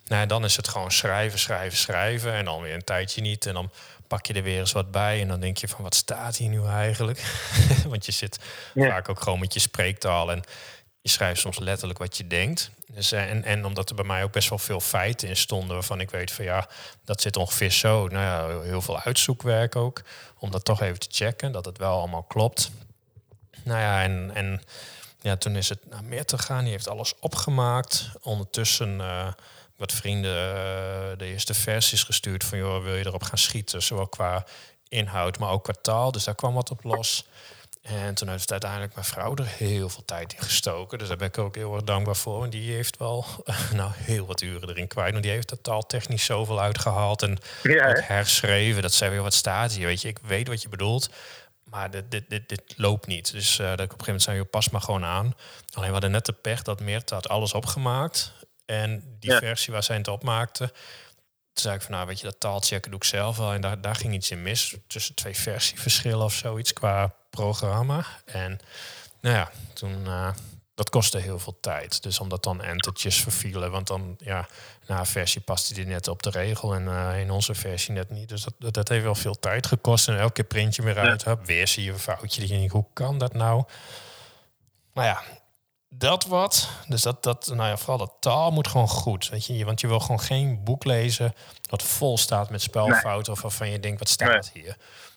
Nou, 0.06 0.26
dan 0.26 0.45
is 0.45 0.56
het 0.56 0.68
gewoon 0.68 0.92
schrijven, 0.92 1.38
schrijven, 1.38 1.78
schrijven. 1.78 2.33
En 2.33 2.45
dan 2.45 2.62
weer 2.62 2.75
een 2.75 2.85
tijdje 2.85 3.21
niet. 3.21 3.47
En 3.47 3.54
dan 3.54 3.71
pak 4.06 4.26
je 4.26 4.35
er 4.35 4.42
weer 4.42 4.59
eens 4.59 4.73
wat 4.73 4.90
bij. 4.90 5.21
En 5.21 5.28
dan 5.28 5.40
denk 5.40 5.56
je 5.56 5.68
van, 5.68 5.83
wat 5.83 5.95
staat 5.95 6.37
hier 6.37 6.49
nu 6.49 6.66
eigenlijk? 6.66 7.23
Want 7.88 8.06
je 8.06 8.12
zit 8.12 8.38
vaak 8.75 9.09
ook 9.09 9.21
gewoon 9.21 9.38
met 9.38 9.54
je 9.54 9.61
spreektaal. 9.61 10.30
En 10.30 10.42
je 11.06 11.12
schrijft 11.12 11.40
soms 11.40 11.58
letterlijk 11.58 11.98
wat 11.98 12.16
je 12.16 12.26
denkt. 12.26 12.70
Dus, 12.86 13.12
eh, 13.12 13.30
en, 13.30 13.44
en 13.44 13.64
omdat 13.64 13.88
er 13.88 13.94
bij 13.94 14.04
mij 14.04 14.25
ook 14.25 14.32
best 14.32 14.48
wel 14.48 14.58
veel 14.58 14.80
feiten 14.80 15.28
in 15.28 15.36
stonden 15.36 15.75
waarvan 15.75 16.00
ik 16.00 16.10
weet 16.10 16.30
van 16.30 16.44
ja, 16.44 16.68
dat 17.04 17.20
zit 17.20 17.36
ongeveer 17.36 17.70
zo. 17.70 18.08
Nou 18.08 18.25
ja, 18.25 18.62
heel 18.62 18.82
veel 18.82 19.00
uitzoekwerk 19.00 19.76
ook. 19.76 20.02
Om 20.38 20.50
dat 20.50 20.64
toch 20.64 20.80
even 20.80 20.98
te 20.98 21.08
checken, 21.10 21.52
dat 21.52 21.64
het 21.64 21.78
wel 21.78 21.98
allemaal 21.98 22.22
klopt. 22.22 22.70
Nou 23.62 23.80
ja, 23.80 24.02
en, 24.02 24.30
en 24.34 24.62
ja, 25.20 25.36
toen 25.36 25.56
is 25.56 25.68
het 25.68 25.88
naar 25.90 26.04
meer 26.04 26.25
te 26.25 26.38
gaan. 26.38 26.62
Die 26.62 26.72
heeft 26.72 26.88
alles 26.88 27.14
opgemaakt. 27.20 28.10
Ondertussen 28.22 28.98
uh, 28.98 29.28
wat 29.76 29.92
vrienden 29.92 30.36
uh, 30.36 31.18
de 31.18 31.25
eerste 31.25 31.54
versies 31.54 32.02
gestuurd 32.02 32.44
van 32.44 32.58
joh, 32.58 32.82
wil 32.82 32.94
je 32.94 33.06
erop 33.06 33.22
gaan 33.22 33.38
schieten? 33.38 33.82
Zowel 33.82 34.08
qua 34.08 34.44
inhoud, 34.88 35.38
maar 35.38 35.50
ook 35.50 35.64
qua 35.64 35.75
taal. 35.82 36.12
Dus 36.12 36.25
daar 36.25 36.34
kwam 36.34 36.54
wat 36.54 36.70
op 36.70 36.84
los. 36.84 37.26
En 37.87 38.14
toen 38.14 38.28
heeft 38.28 38.50
uiteindelijk 38.50 38.95
mijn 38.95 39.07
vrouw 39.07 39.35
er 39.35 39.47
heel 39.47 39.88
veel 39.88 40.05
tijd 40.05 40.33
in 40.33 40.43
gestoken. 40.43 40.99
Dus 40.99 41.09
daar 41.09 41.16
ben 41.16 41.28
ik 41.28 41.38
ook 41.38 41.55
heel 41.55 41.75
erg 41.75 41.83
dankbaar 41.83 42.16
voor. 42.16 42.45
En 42.45 42.50
die 42.50 42.73
heeft 42.73 42.97
wel 42.97 43.25
nou, 43.75 43.90
heel 43.95 44.26
wat 44.26 44.40
uren 44.40 44.69
erin 44.69 44.87
kwijt. 44.87 45.11
Want 45.11 45.23
die 45.23 45.33
heeft 45.33 45.50
er 45.50 45.61
taaltechnisch 45.61 46.25
zoveel 46.25 46.61
uitgehaald 46.61 47.23
en 47.23 47.38
ja, 47.62 48.00
herschreven. 48.00 48.83
Dat 48.83 48.93
zei 48.93 49.11
weer 49.11 49.23
wat 49.23 49.35
staat 49.35 49.73
hier. 49.73 49.87
Weet 49.87 50.02
je, 50.02 50.09
ik 50.09 50.19
weet 50.19 50.49
wat 50.49 50.62
je 50.62 50.69
bedoelt. 50.69 51.11
Maar 51.64 51.90
dit, 51.90 52.11
dit, 52.11 52.31
dit, 52.31 52.49
dit 52.49 52.75
loopt 52.76 53.07
niet. 53.07 53.33
Dus 53.33 53.59
uh, 53.59 53.66
dat 53.66 53.81
ik 53.81 53.93
op 53.93 53.99
een 53.99 54.05
gegeven 54.05 54.05
moment 54.07 54.23
zei, 54.23 54.37
je 54.37 54.45
pas 54.45 54.69
maar 54.69 54.81
gewoon 54.81 55.05
aan. 55.05 55.35
Alleen 55.73 55.87
we 55.87 55.93
hadden 55.93 56.11
net 56.11 56.26
de 56.26 56.33
pech 56.33 56.62
dat 56.62 56.81
Meert 56.81 57.11
had 57.11 57.28
alles 57.28 57.52
opgemaakt. 57.52 58.33
En 58.64 59.16
die 59.21 59.33
versie 59.33 59.73
waar 59.73 59.83
zij 59.83 59.97
het 59.97 60.09
opmaakte, 60.09 60.66
toen 60.66 60.75
zei 61.64 61.75
ik 61.75 61.83
van, 61.83 61.90
nou 61.90 62.07
weet 62.07 62.21
je, 62.21 62.25
dat 62.25 62.40
taalchecken 62.40 62.90
doe 62.90 63.00
ik 63.00 63.07
zelf 63.07 63.37
wel. 63.37 63.52
En 63.52 63.61
daar, 63.61 63.81
daar 63.81 63.95
ging 63.95 64.14
iets 64.14 64.31
in 64.31 64.43
mis. 64.43 64.76
Tussen 64.87 65.14
twee 65.14 65.37
versieverschillen 65.37 66.25
of 66.25 66.33
zoiets 66.33 66.73
qua 66.73 67.14
programma. 67.37 68.07
En 68.25 68.61
nou 69.21 69.37
ja, 69.37 69.50
toen, 69.73 70.05
uh, 70.07 70.28
dat 70.75 70.90
kostte 70.90 71.19
heel 71.19 71.38
veel 71.38 71.59
tijd. 71.61 72.02
Dus 72.02 72.21
omdat 72.21 72.43
dan 72.43 72.62
entertjes 72.62 73.21
vervielen, 73.21 73.71
want 73.71 73.87
dan, 73.87 74.16
ja, 74.19 74.49
na 74.87 74.99
een 74.99 75.07
versie 75.07 75.40
paste 75.40 75.75
die 75.75 75.87
net 75.87 76.09
op 76.09 76.23
de 76.23 76.31
regel 76.31 76.75
en 76.75 76.83
uh, 76.83 77.21
in 77.21 77.31
onze 77.31 77.55
versie 77.55 77.95
net 77.95 78.11
niet. 78.11 78.28
Dus 78.28 78.47
dat, 78.59 78.75
dat 78.75 78.88
heeft 78.88 79.05
wel 79.05 79.14
veel 79.14 79.38
tijd 79.38 79.66
gekost 79.66 80.09
en 80.09 80.19
elke 80.19 80.33
keer 80.33 80.45
printje 80.45 80.83
weer 80.83 80.99
uit. 80.99 81.23
Ja. 81.23 81.38
Weer 81.45 81.69
zie 81.69 81.85
je 81.85 81.93
een 81.93 81.99
foutje. 81.99 82.47
Die 82.47 82.69
hoe 82.69 82.87
kan 82.93 83.19
dat 83.19 83.33
nou? 83.33 83.64
Nou 84.93 85.07
ja, 85.07 85.23
dat 85.88 86.25
wat. 86.25 86.69
Dus 86.88 87.02
dat, 87.02 87.23
dat, 87.23 87.47
nou 87.47 87.69
ja, 87.69 87.76
vooral 87.76 87.99
dat 87.99 88.12
taal 88.21 88.50
moet 88.50 88.69
gewoon 88.69 88.88
goed. 88.88 89.28
Weet 89.28 89.47
je, 89.47 89.64
want 89.64 89.81
je 89.81 89.87
wil 89.87 90.00
gewoon 90.00 90.21
geen 90.21 90.64
boek 90.64 90.85
lezen 90.85 91.35
dat 91.61 91.83
vol 91.83 92.19
staat 92.19 92.50
met 92.50 92.62
spelfouten 92.62 93.33
of 93.33 93.43
waarvan 93.43 93.71
je 93.71 93.81
denkt, 93.81 93.99
wat 93.99 94.09
staat 94.09 94.50
hier? 94.55 94.76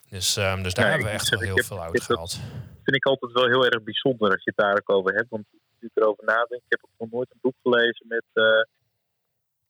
Dus, 0.10 0.36
um, 0.38 0.64
dus 0.64 0.74
daar 0.74 0.86
Nee, 0.86 0.94
hebben 0.94 1.12
we 1.12 1.18
echt 1.20 1.30
wel 1.30 1.40
heel 1.40 1.56
heb- 1.56 1.66
veel 1.66 1.78
ik 1.78 1.84
heb 1.84 1.92
uitgehaald. 1.94 2.34
vind 2.84 2.96
ik 2.96 3.06
altijd 3.06 3.32
wel 3.32 3.48
heel 3.48 3.66
erg 3.66 3.84
bijzonder 3.84 4.32
als 4.32 4.44
je 4.44 4.52
het 4.56 4.66
daar 4.66 4.76
ook 4.76 4.90
over 4.90 5.14
hebt. 5.14 5.30
Want 5.30 5.46
als 5.52 5.82
ik 5.90 5.92
erover 5.94 6.24
nadenk, 6.26 6.62
ik 6.62 6.70
heb 6.76 6.84
ook 6.84 6.98
nog 6.98 7.10
nooit 7.12 7.32
een 7.32 7.40
boek 7.42 7.56
gelezen 7.62 8.06
met. 8.08 8.24
eh, 8.34 8.64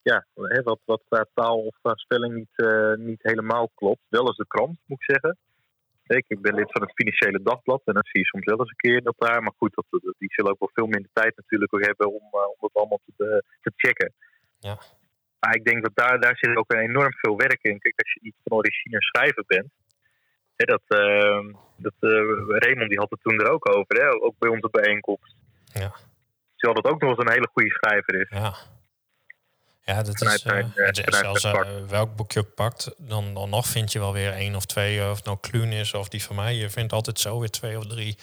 ja, 0.01 0.25
wat, 0.63 0.79
wat 0.85 1.01
qua 1.09 1.25
taal 1.33 1.57
of 1.59 1.75
qua 1.81 1.93
spelling 1.95 2.33
niet, 2.35 2.53
eh, 2.55 2.93
niet 2.93 3.23
helemaal 3.23 3.69
klopt. 3.75 4.01
Wel 4.09 4.27
eens 4.27 4.37
de 4.37 4.47
krant, 4.47 4.79
moet 4.85 4.99
ik 5.01 5.11
zeggen. 5.15 5.37
Ik 6.05 6.25
ik 6.27 6.41
ben 6.41 6.55
lid 6.55 6.71
van 6.71 6.81
het 6.81 6.91
Financiële 6.93 7.41
Dagblad 7.43 7.81
en 7.85 7.93
dan 7.93 8.03
zie 8.11 8.21
je 8.21 8.25
soms 8.27 8.45
wel 8.45 8.59
eens 8.59 8.69
een 8.69 8.75
keer 8.75 9.01
dat 9.03 9.15
daar. 9.17 9.41
Maar 9.43 9.53
goed, 9.57 9.73
dat, 9.75 9.85
dat- 9.89 10.15
die 10.17 10.33
zullen 10.33 10.51
ook 10.51 10.59
wel 10.59 10.69
veel 10.73 10.87
minder 10.87 11.09
tijd 11.13 11.35
natuurlijk 11.35 11.73
ook 11.73 11.85
hebben 11.85 12.07
om, 12.13 12.27
eh, 12.31 12.47
om 12.47 12.55
dat 12.59 12.73
allemaal 12.73 12.99
te, 13.17 13.43
te 13.61 13.71
checken. 13.75 14.13
Ja. 14.59 14.77
Maar 15.39 15.55
ik 15.55 15.65
denk 15.65 15.83
dat 15.83 15.95
daar, 15.95 16.19
daar 16.19 16.37
zit 16.37 16.55
ook 16.55 16.73
enorm 16.73 17.13
veel 17.13 17.37
werk 17.37 17.63
in. 17.63 17.79
Kijk, 17.79 17.93
als 18.01 18.13
je 18.13 18.19
niet 18.23 18.35
van 18.43 18.57
origine 18.57 19.01
schrijver 19.01 19.43
bent. 19.47 19.69
Dat, 20.65 20.81
eh, 20.87 21.39
dat, 21.75 21.93
eh, 21.99 22.09
Raymond 22.47 22.89
die 22.89 22.99
had 22.99 23.09
het 23.09 23.19
toen 23.21 23.39
er 23.39 23.51
ook 23.51 23.69
over, 23.75 23.95
hè, 23.95 24.11
ook 24.21 24.35
bij 24.39 24.49
onze 24.49 24.69
bijeenkomst. 24.71 25.35
Ja. 25.73 25.91
Terwijl 26.55 26.81
dat 26.81 26.91
ook 26.91 27.01
nog 27.01 27.09
eens 27.09 27.19
een 27.19 27.31
hele 27.31 27.49
goede 27.53 27.69
schrijver 27.69 28.21
is. 28.21 28.27
Ja. 28.29 28.55
Ja, 29.81 30.03
dat 30.03 30.17
Vanuit 30.17 30.45
is. 30.45 31.03
vanuit 31.05 31.41
zelfs 31.41 31.47
welk 31.87 32.15
boek 32.15 32.31
je 32.31 32.39
ook 32.39 32.53
pakt, 32.55 32.95
dan, 32.97 33.33
dan 33.33 33.49
nog 33.49 33.67
vind 33.67 33.91
je 33.91 33.99
wel 33.99 34.13
weer 34.13 34.33
één 34.33 34.55
of 34.55 34.65
twee, 34.65 35.09
of 35.09 35.15
het 35.15 35.25
nou 35.25 35.37
Kluun 35.41 35.71
is 35.71 35.93
of 35.93 36.09
die 36.09 36.23
van 36.23 36.35
mij. 36.35 36.53
Je 36.55 36.69
vindt 36.69 36.93
altijd 36.93 37.19
zo 37.19 37.39
weer 37.39 37.49
twee 37.49 37.77
of 37.77 37.87
drie 37.87 38.17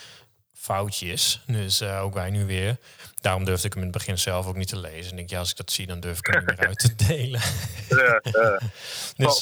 foutjes. 0.52 1.42
Dus 1.46 1.82
ook 1.82 2.14
wij 2.14 2.30
nu 2.30 2.46
weer. 2.46 2.76
Daarom 3.20 3.44
durfde 3.44 3.66
ik 3.66 3.72
hem 3.72 3.82
in 3.82 3.88
het 3.88 3.98
begin 3.98 4.18
zelf 4.18 4.46
ook 4.46 4.56
niet 4.56 4.68
te 4.68 4.78
lezen. 4.78 5.04
En 5.04 5.10
ik 5.10 5.16
denk, 5.16 5.30
ja, 5.30 5.38
als 5.38 5.50
ik 5.50 5.56
dat 5.56 5.70
zie, 5.70 5.86
dan 5.86 6.00
durf 6.00 6.18
ik 6.18 6.26
hem 6.26 6.44
niet 6.44 6.58
meer 6.58 6.66
uit 6.72 6.78
te 6.78 6.94
delen. 6.94 7.40
Dus, 9.16 9.40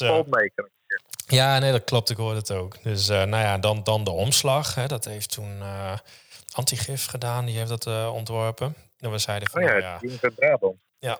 Ja, 1.27 1.59
nee, 1.59 1.71
dat 1.71 1.83
klopt. 1.83 2.09
Ik 2.09 2.17
hoorde 2.17 2.37
het 2.39 2.51
ook. 2.51 2.83
Dus 2.83 3.09
eh, 3.09 3.15
nou 3.23 3.43
ja, 3.43 3.57
dan, 3.57 3.83
dan 3.83 4.03
de 4.03 4.11
omslag. 4.11 4.75
Hè, 4.75 4.87
dat 4.87 5.05
heeft 5.05 5.31
toen 5.31 5.61
eh 5.61 5.97
Antigif 6.53 7.05
gedaan. 7.05 7.45
Die 7.45 7.57
heeft 7.57 7.69
dat 7.69 7.87
eh, 7.87 8.13
ontworpen. 8.13 8.75
En 8.99 9.11
we 9.11 9.17
zeiden 9.17 9.49
van, 9.49 9.61
Oh 9.63 9.67
ja, 9.67 9.73
nou 9.77 9.83
ja, 10.09 10.17
het 10.21 10.35
Brabant. 10.35 10.75
ja. 10.99 11.19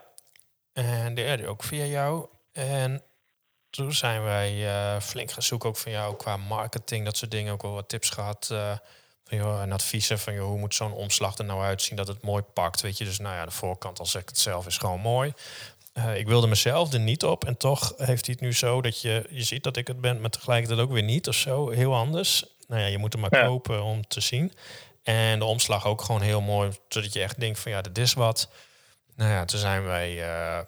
En 0.74 1.14
derde 1.16 1.48
ook 1.48 1.64
via 1.64 1.84
jou. 1.86 2.28
En 2.52 3.04
toen 3.70 3.94
zijn 3.94 4.24
wij 4.24 4.68
flink 5.02 5.32
gaan 5.32 5.44
zoeken 5.44 5.70
ook 5.70 5.78
van 5.78 5.92
jou 5.92 6.16
qua 6.16 6.38
marketing. 6.38 7.06
Dat 7.06 7.18
soort 7.18 7.32
dingen. 7.32 7.54
Ook 7.54 7.62
wel 7.62 7.74
wat 7.74 7.90
tips 7.90 8.10
gehad. 8.10 8.48
eh, 8.52 8.72
van, 9.24 9.38
joh, 9.38 9.62
en 9.62 9.72
adviezen 9.72 10.20
van 10.20 10.34
joh, 10.34 10.46
hoe 10.48 10.58
moet 10.58 10.76
zo'n 10.76 10.94
omslag 10.94 11.38
er 11.38 11.46
nou 11.46 11.62
uitzien 11.64 11.98
dat 11.98 12.08
het 12.08 12.22
mooi 12.22 12.42
pakt. 12.42 12.82
Weet 12.82 12.98
je, 12.98 13.04
dus 13.06 13.20
nou 13.20 13.36
ja, 13.36 13.46
de 13.46 13.52
voorkant, 13.52 14.00
al 14.00 14.06
zeg 14.06 14.22
ik 14.22 14.30
het 14.30 14.40
zelf, 14.40 14.66
is 14.66 14.78
gewoon 14.78 15.00
mooi. 15.00 15.34
Eh, 15.96 16.18
ik 16.18 16.28
wilde 16.28 16.48
mezelf 16.48 16.94
er 16.94 17.00
niet 17.00 17.24
op. 17.24 17.46
En 17.46 17.58
toch 17.58 17.94
heeft 17.98 18.26
hij 18.26 18.36
het 18.36 18.42
nu 18.42 18.54
zo 18.54 18.82
dat 18.82 19.02
je, 19.02 19.28
je 19.30 19.44
ziet 19.44 19.64
dat 19.64 19.78
ik 19.78 19.88
het 19.88 20.02
ben, 20.02 20.22
maar 20.22 20.30
tegelijkertijd 20.30 20.80
ook 20.80 20.92
weer 20.92 21.04
niet 21.04 21.28
of 21.28 21.36
zo. 21.36 21.70
Heel 21.70 21.96
anders. 21.96 22.46
Nou 22.68 22.82
ja, 22.82 22.88
je 22.88 22.98
moet 22.98 23.14
hem 23.14 23.22
maar 23.22 23.36
Ja. 23.36 23.46
kopen 23.46 23.84
om 23.84 24.08
te 24.08 24.22
zien. 24.22 24.54
En 25.04 25.40
de 25.40 25.46
omslag 25.46 25.86
ook 25.86 26.02
gewoon 26.02 26.22
heel 26.22 26.42
mooi. 26.42 26.72
Zodat 26.90 27.14
je 27.14 27.22
echt 27.22 27.40
denkt 27.40 27.60
van 27.60 27.72
ja, 27.72 27.82
dit 27.82 27.98
is 27.98 28.14
wat. 28.14 28.50
Nou 29.16 29.32
ja, 29.32 29.46
toen 29.46 29.60
zijn 29.60 29.84
wij 29.86 30.24
eh, 30.24 30.60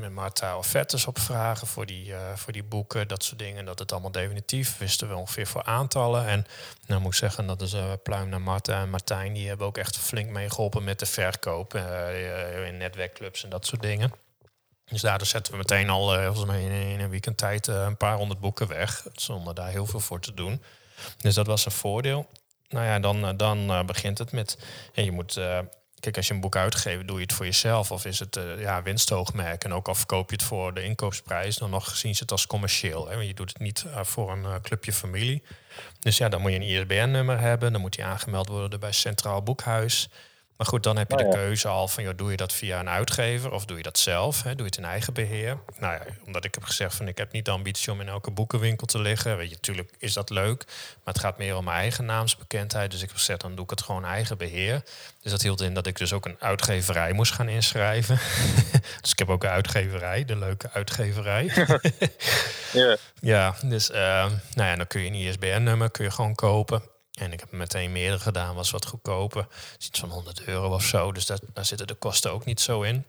met 0.00 0.10
Marta 0.10 0.56
offertes 0.56 1.06
opvragen 1.06 1.66
voor 1.66 1.86
die, 1.86 2.14
eh, 2.14 2.36
voor 2.36 2.52
die 2.52 2.62
boeken, 2.62 3.08
dat 3.08 3.24
soort 3.24 3.38
dingen. 3.38 3.64
Dat 3.64 3.78
het 3.78 3.92
allemaal 3.92 4.10
definitief. 4.12 4.78
Wisten 4.78 5.08
we 5.08 5.14
ongeveer 5.14 5.46
voor 5.46 5.62
aantallen. 5.62 6.26
En 6.26 6.46
nou 6.86 7.00
moet 7.00 7.12
ik 7.12 7.18
zeggen, 7.18 7.46
dat 7.46 7.62
is 7.62 7.72
eh, 7.72 7.92
pluim 8.02 8.28
naar 8.28 8.40
Marta 8.40 8.80
en 8.80 8.90
Martijn. 8.90 9.32
Die 9.32 9.48
hebben 9.48 9.66
ook 9.66 9.78
echt 9.78 9.96
flink 9.96 10.30
meegeholpen 10.30 10.84
met 10.84 10.98
de 10.98 11.06
verkoop 11.06 11.74
in 12.66 12.76
netwerkclubs 12.76 13.44
en 13.44 13.50
dat 13.50 13.66
soort 13.66 13.82
dingen. 13.82 14.12
Dus 14.92 15.00
daardoor 15.00 15.26
zetten 15.26 15.52
we 15.52 15.58
meteen 15.58 15.90
al, 15.90 16.14
eh, 16.14 16.24
volgens 16.24 16.46
mij 16.46 16.62
in, 16.62 17.00
een 17.00 17.10
weekend 17.10 17.36
tijd, 17.36 17.68
eh, 17.68 17.82
een 17.82 17.96
paar 17.96 18.16
honderd 18.16 18.40
boeken 18.40 18.68
weg. 18.68 19.06
Zonder 19.14 19.54
daar 19.54 19.68
heel 19.68 19.86
veel 19.86 20.00
voor 20.00 20.20
te 20.20 20.34
doen. 20.34 20.62
Dus 21.18 21.34
dat 21.34 21.46
was 21.46 21.64
een 21.64 21.72
voordeel. 21.72 22.28
Nou 22.68 22.86
ja, 22.86 22.98
dan, 22.98 23.26
eh, 23.26 23.32
dan 23.36 23.86
begint 23.86 24.18
het 24.18 24.32
met... 24.32 24.58
Ja, 24.92 25.02
je 25.02 25.12
moet... 25.12 25.40
kijk, 26.00 26.16
als 26.16 26.26
je 26.26 26.34
een 26.34 26.40
boek 26.40 26.56
uitgeeft, 26.56 27.06
doe 27.06 27.16
je 27.16 27.22
het 27.22 27.32
voor 27.32 27.44
jezelf. 27.44 27.90
Of 27.90 28.04
is 28.04 28.18
het 28.18 28.38
ja, 28.58 28.82
winstoogmerk. 28.82 29.64
En 29.64 29.74
ook 29.74 29.88
al 29.88 29.94
verkoop 29.94 30.30
je 30.30 30.36
het 30.36 30.44
voor 30.44 30.74
de 30.74 30.82
inkoopprijs... 30.82 31.56
dan 31.56 31.70
nog 31.70 31.96
zien 31.96 32.14
ze 32.14 32.22
het 32.22 32.32
als 32.32 32.46
commercieel. 32.46 33.08
Hè? 33.08 33.14
Want 33.14 33.26
je 33.26 33.34
doet 33.34 33.48
het 33.48 33.58
niet 33.58 33.84
voor 34.02 34.32
een 34.32 34.60
clubje 34.60 34.92
familie. 34.92 35.42
Dus 36.00 36.16
ja, 36.16 36.28
dan 36.28 36.40
moet 36.40 36.50
je 36.50 36.56
een 36.56 36.62
ISBN-nummer 36.62 37.40
hebben. 37.40 37.72
Dan 37.72 37.80
moet 37.80 37.94
die 37.94 38.04
aangemeld 38.04 38.48
worden 38.48 38.80
bij 38.80 38.92
Centraal 38.92 39.42
Boekhuis. 39.42 40.08
Maar 40.56 40.66
goed, 40.66 40.82
dan 40.82 40.96
heb 40.96 41.10
je 41.10 41.16
Oh 41.16 41.30
de 41.30 41.36
keuze 41.36 41.68
al 41.68 41.88
van... 41.88 42.04
Joh, 42.04 42.16
doe 42.16 42.30
je 42.30 42.36
dat 42.36 42.52
via 42.52 42.80
een 42.80 42.88
uitgever 42.88 43.52
of 43.52 43.64
doe 43.64 43.76
je 43.76 43.82
dat 43.82 43.98
zelf? 43.98 44.42
Hè? 44.42 44.50
Doe 44.50 44.58
je 44.58 44.64
het 44.64 44.76
in 44.76 44.84
eigen 44.84 45.12
beheer? 45.12 45.58
Nou 45.78 45.94
ja, 45.94 46.00
omdat 46.26 46.44
ik 46.44 46.54
heb 46.54 46.64
gezegd 46.64 46.94
van... 46.94 47.08
ik 47.08 47.18
heb 47.18 47.32
niet 47.32 47.44
de 47.44 47.50
ambitie 47.50 47.92
om 47.92 48.00
in 48.00 48.08
elke 48.08 48.30
boekenwinkel 48.30 48.86
te 48.86 49.00
liggen. 49.00 49.36
Weet 49.36 49.48
je, 49.48 49.54
natuurlijk 49.54 49.92
is 49.98 50.12
dat 50.12 50.30
leuk. 50.30 50.64
Maar 50.66 51.14
het 51.14 51.18
gaat 51.18 51.38
meer 51.38 51.56
om 51.56 51.64
mijn 51.64 51.76
eigen 51.76 52.04
naamsbekendheid. 52.04 52.90
Dus 52.90 53.02
ik 53.02 53.08
heb 53.08 53.16
gezegd, 53.16 53.40
dan 53.40 53.54
doe 53.54 53.64
ik 53.64 53.70
het 53.70 53.82
gewoon 53.82 54.04
eigen 54.04 54.38
beheer. 54.38 54.82
Dus 55.22 55.30
dat 55.30 55.42
hield 55.42 55.60
in 55.60 55.74
dat 55.74 55.86
ik 55.86 55.96
dus 55.96 56.12
ook 56.12 56.26
een 56.26 56.36
uitgeverij 56.38 57.12
moest 57.12 57.32
gaan 57.32 57.48
inschrijven. 57.48 58.18
dus 59.00 59.10
ik 59.10 59.18
heb 59.18 59.30
ook 59.30 59.44
een 59.44 59.50
uitgeverij, 59.50 60.24
de 60.24 60.36
leuke 60.36 60.70
uitgeverij. 60.72 61.50
Ja. 62.72 62.96
Ja, 63.20 63.54
dus 63.64 63.90
eh, 63.90 64.30
nou 64.54 64.68
ja, 64.68 64.76
dan 64.76 64.86
kun 64.86 65.00
je 65.00 65.06
een 65.06 65.14
ISBN-nummer 65.14 65.90
kun 65.90 66.04
je 66.04 66.10
gewoon 66.10 66.34
kopen. 66.34 66.82
En 67.12 67.32
ik 67.32 67.40
heb 67.40 67.52
meteen 67.52 67.92
meerdere 67.92 68.22
gedaan, 68.22 68.54
was 68.54 68.70
wat 68.70 68.86
goedkoper. 68.86 69.46
Is 69.78 69.86
Iets 69.86 70.00
van 70.00 70.10
100 70.10 70.44
euro 70.44 70.74
of 70.74 70.84
zo. 70.84 71.12
Dus 71.12 71.26
dat, 71.26 71.42
daar 71.52 71.64
zitten 71.64 71.86
de 71.86 71.94
kosten 71.94 72.32
ook 72.32 72.44
niet 72.44 72.60
zo 72.60 72.82
in. 72.82 73.04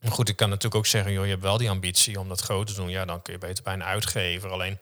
Maar 0.00 0.12
goed, 0.12 0.28
ik 0.28 0.36
kan 0.36 0.48
natuurlijk 0.48 0.74
ook 0.74 0.86
zeggen, 0.86 1.12
joh, 1.12 1.24
je 1.24 1.30
hebt 1.30 1.42
wel 1.42 1.58
die 1.58 1.70
ambitie 1.70 2.20
om 2.20 2.28
dat 2.28 2.40
groot 2.40 2.66
te 2.66 2.74
doen. 2.74 2.88
Ja, 2.88 3.04
dan 3.04 3.22
kun 3.22 3.32
je 3.32 3.38
beter 3.38 3.64
bij 3.64 3.72
een 3.72 3.84
uitgever. 3.84 4.50
Alleen, 4.50 4.78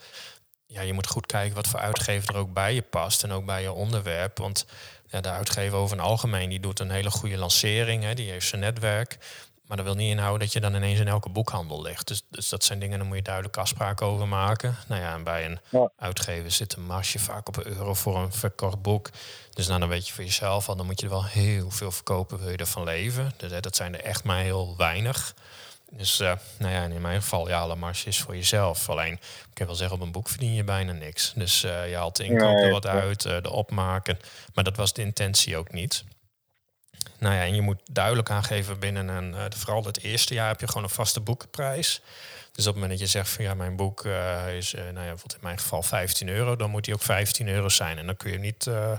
ja, 0.66 0.80
je 0.80 0.92
moet 0.92 1.06
goed 1.06 1.26
kijken 1.26 1.54
wat 1.54 1.66
voor 1.66 1.80
uitgever 1.80 2.34
er 2.34 2.40
ook 2.40 2.52
bij 2.52 2.74
je 2.74 2.82
past. 2.82 3.22
En 3.22 3.32
ook 3.32 3.44
bij 3.44 3.62
je 3.62 3.72
onderwerp. 3.72 4.38
Want 4.38 4.66
ja, 5.06 5.20
de 5.20 5.28
uitgever 5.28 5.78
over 5.78 5.96
het 5.96 6.06
algemeen, 6.06 6.48
die 6.48 6.60
doet 6.60 6.80
een 6.80 6.90
hele 6.90 7.10
goede 7.10 7.36
lancering. 7.36 8.02
Hè, 8.02 8.14
die 8.14 8.30
heeft 8.30 8.48
zijn 8.48 8.60
netwerk. 8.60 9.18
Maar 9.66 9.76
dat 9.76 9.86
wil 9.86 9.94
niet 9.94 10.10
inhouden 10.10 10.40
dat 10.40 10.52
je 10.52 10.60
dan 10.60 10.74
ineens 10.74 11.00
in 11.00 11.08
elke 11.08 11.28
boekhandel 11.28 11.82
ligt. 11.82 12.08
Dus, 12.08 12.22
dus 12.30 12.48
dat 12.48 12.64
zijn 12.64 12.78
dingen, 12.78 12.98
daar 12.98 13.06
moet 13.06 13.16
je 13.16 13.22
duidelijk 13.22 13.56
afspraken 13.56 14.06
over 14.06 14.28
maken. 14.28 14.76
Nou 14.88 15.00
ja, 15.00 15.14
en 15.14 15.24
bij 15.24 15.44
een 15.44 15.58
Ja. 15.70 15.90
uitgever 15.98 16.50
zit 16.50 16.76
een 16.76 16.86
marge 16.86 17.18
vaak 17.18 17.48
op 17.48 17.56
een 17.56 17.66
euro 17.66 17.94
voor 17.94 18.16
een 18.18 18.32
verkocht 18.32 18.82
boek. 18.82 19.10
Dus 19.54 19.66
nou, 19.66 19.80
dan 19.80 19.88
weet 19.88 20.08
je 20.08 20.14
voor 20.14 20.24
jezelf 20.24 20.68
al, 20.68 20.76
dan 20.76 20.86
moet 20.86 21.00
je 21.00 21.06
er 21.06 21.12
wel 21.12 21.24
heel 21.24 21.70
veel 21.70 21.90
verkopen, 21.90 22.38
wil 22.38 22.50
je 22.50 22.56
ervan 22.56 22.84
leven. 22.84 23.32
Dus, 23.36 23.50
hè, 23.50 23.60
dat 23.60 23.76
zijn 23.76 23.94
er 23.94 24.00
echt 24.04 24.24
maar 24.24 24.40
heel 24.40 24.74
weinig. 24.76 25.34
Dus 25.90 26.20
eh, 26.20 26.32
nou 26.58 26.72
ja, 26.72 26.82
en 26.82 26.92
in 26.92 27.00
mijn 27.00 27.20
geval, 27.22 27.48
ja, 27.48 27.60
alle 27.60 27.76
marge 27.76 28.08
is 28.08 28.20
voor 28.20 28.36
jezelf. 28.36 28.88
Alleen, 28.88 29.12
ik 29.12 29.20
kan 29.54 29.66
wel 29.66 29.74
zeggen, 29.74 29.96
op 29.96 30.02
een 30.02 30.12
boek 30.12 30.28
verdien 30.28 30.54
je 30.54 30.64
bijna 30.64 30.92
niks. 30.92 31.32
Dus 31.36 31.64
eh, 31.64 31.88
je 31.88 31.96
haalt 31.96 32.16
de 32.16 32.24
inkoop 32.24 32.56
er 32.56 32.70
wat 32.70 32.86
uit, 32.86 33.24
eh, 33.24 33.36
de 33.42 33.50
opmaken. 33.50 34.18
Maar 34.54 34.64
dat 34.64 34.76
was 34.76 34.92
de 34.92 35.02
intentie 35.02 35.56
ook 35.56 35.72
niet. 35.72 36.04
Nou 37.18 37.34
ja, 37.34 37.42
en 37.42 37.54
je 37.54 37.60
moet 37.60 37.80
duidelijk 37.90 38.30
aangeven 38.30 38.78
binnen 38.78 39.08
een, 39.08 39.34
eh, 39.34 39.44
vooral 39.56 39.84
het 39.84 40.02
eerste 40.02 40.34
jaar 40.34 40.48
heb 40.48 40.60
je 40.60 40.66
gewoon 40.66 40.82
een 40.82 40.88
vaste 40.88 41.20
boekenprijs. 41.20 42.00
Dus 42.56 42.66
op 42.66 42.72
het 42.72 42.82
moment 42.82 42.98
dat 43.00 43.08
je 43.08 43.18
zegt 43.18 43.28
van 43.28 43.44
ja, 43.44 43.54
mijn 43.54 43.76
boek 43.76 44.04
eh, 44.04 44.56
is, 44.56 44.74
eh, 44.74 44.80
nou 44.80 44.94
ja, 44.94 45.00
bijvoorbeeld 45.00 45.34
in 45.34 45.40
mijn 45.42 45.58
geval 45.58 45.82
15 45.82 46.28
euro, 46.28 46.56
dan 46.56 46.70
moet 46.70 46.84
die 46.84 46.94
ook 46.94 47.02
15 47.02 47.48
euro 47.48 47.68
zijn. 47.68 47.98
En 47.98 48.06
dan 48.06 48.16
kun 48.16 48.32
je 48.32 48.38
niet 48.38 48.66
eh, 48.66 48.98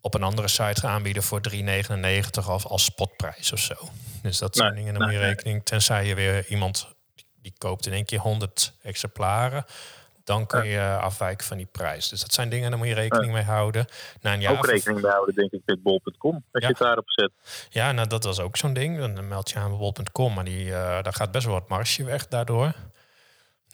op 0.00 0.14
een 0.14 0.22
andere 0.22 0.48
site 0.48 0.80
gaan 0.80 0.90
aanbieden 0.90 1.22
voor 1.22 1.40
3,99 1.40 2.48
of 2.48 2.66
als 2.66 2.84
spotprijs 2.84 3.52
of 3.52 3.58
zo. 3.58 3.74
Dus 4.22 4.38
dat 4.38 4.56
zijn 4.56 4.68
Nee, 4.68 4.78
dingen, 4.78 4.94
dan 4.94 5.02
moet 5.02 5.12
je 5.12 5.18
nee, 5.18 5.28
rekening. 5.28 5.64
Tenzij 5.64 6.06
je 6.06 6.14
weer 6.14 6.46
iemand 6.46 6.88
die 7.42 7.52
koopt 7.58 7.86
in 7.86 7.92
één 7.92 8.04
keer 8.04 8.18
100 8.18 8.72
exemplaren. 8.82 9.64
Dan 10.28 10.46
kun 10.46 10.66
je 10.66 10.96
afwijken 11.00 11.46
van 11.46 11.56
die 11.56 11.68
prijs. 11.72 12.08
Dus 12.08 12.20
dat 12.20 12.32
zijn 12.32 12.48
dingen, 12.48 12.68
daar 12.70 12.78
moet 12.78 12.88
je 12.88 12.94
rekening 12.94 13.32
mee 13.32 13.42
houden. 13.42 13.86
Na 14.20 14.32
een 14.32 14.40
jaar 14.40 14.52
Ook 14.52 14.66
rekening 14.66 15.00
mee 15.02 15.10
houden, 15.10 15.34
denk 15.34 15.52
ik, 15.52 15.60
met 15.64 15.82
bol.com. 15.82 16.34
Als 16.34 16.42
Ja. 16.52 16.60
je 16.60 16.66
het 16.66 16.78
daarop 16.78 17.10
zet. 17.10 17.30
ja, 17.70 17.92
nou 17.92 18.08
dat 18.08 18.24
was 18.24 18.40
ook 18.40 18.56
zo'n 18.56 18.72
ding. 18.72 18.98
Dan 18.98 19.28
meld 19.28 19.50
je 19.50 19.56
aan 19.58 19.68
bij 19.70 19.78
bol.com, 19.78 20.34
maar 20.34 20.44
die, 20.44 20.74
eh, 20.74 21.02
daar 21.02 21.12
gaat 21.14 21.30
best 21.32 21.44
wel 21.44 21.54
wat 21.54 21.68
marge 21.68 22.04
weg 22.04 22.28
daardoor. 22.28 22.72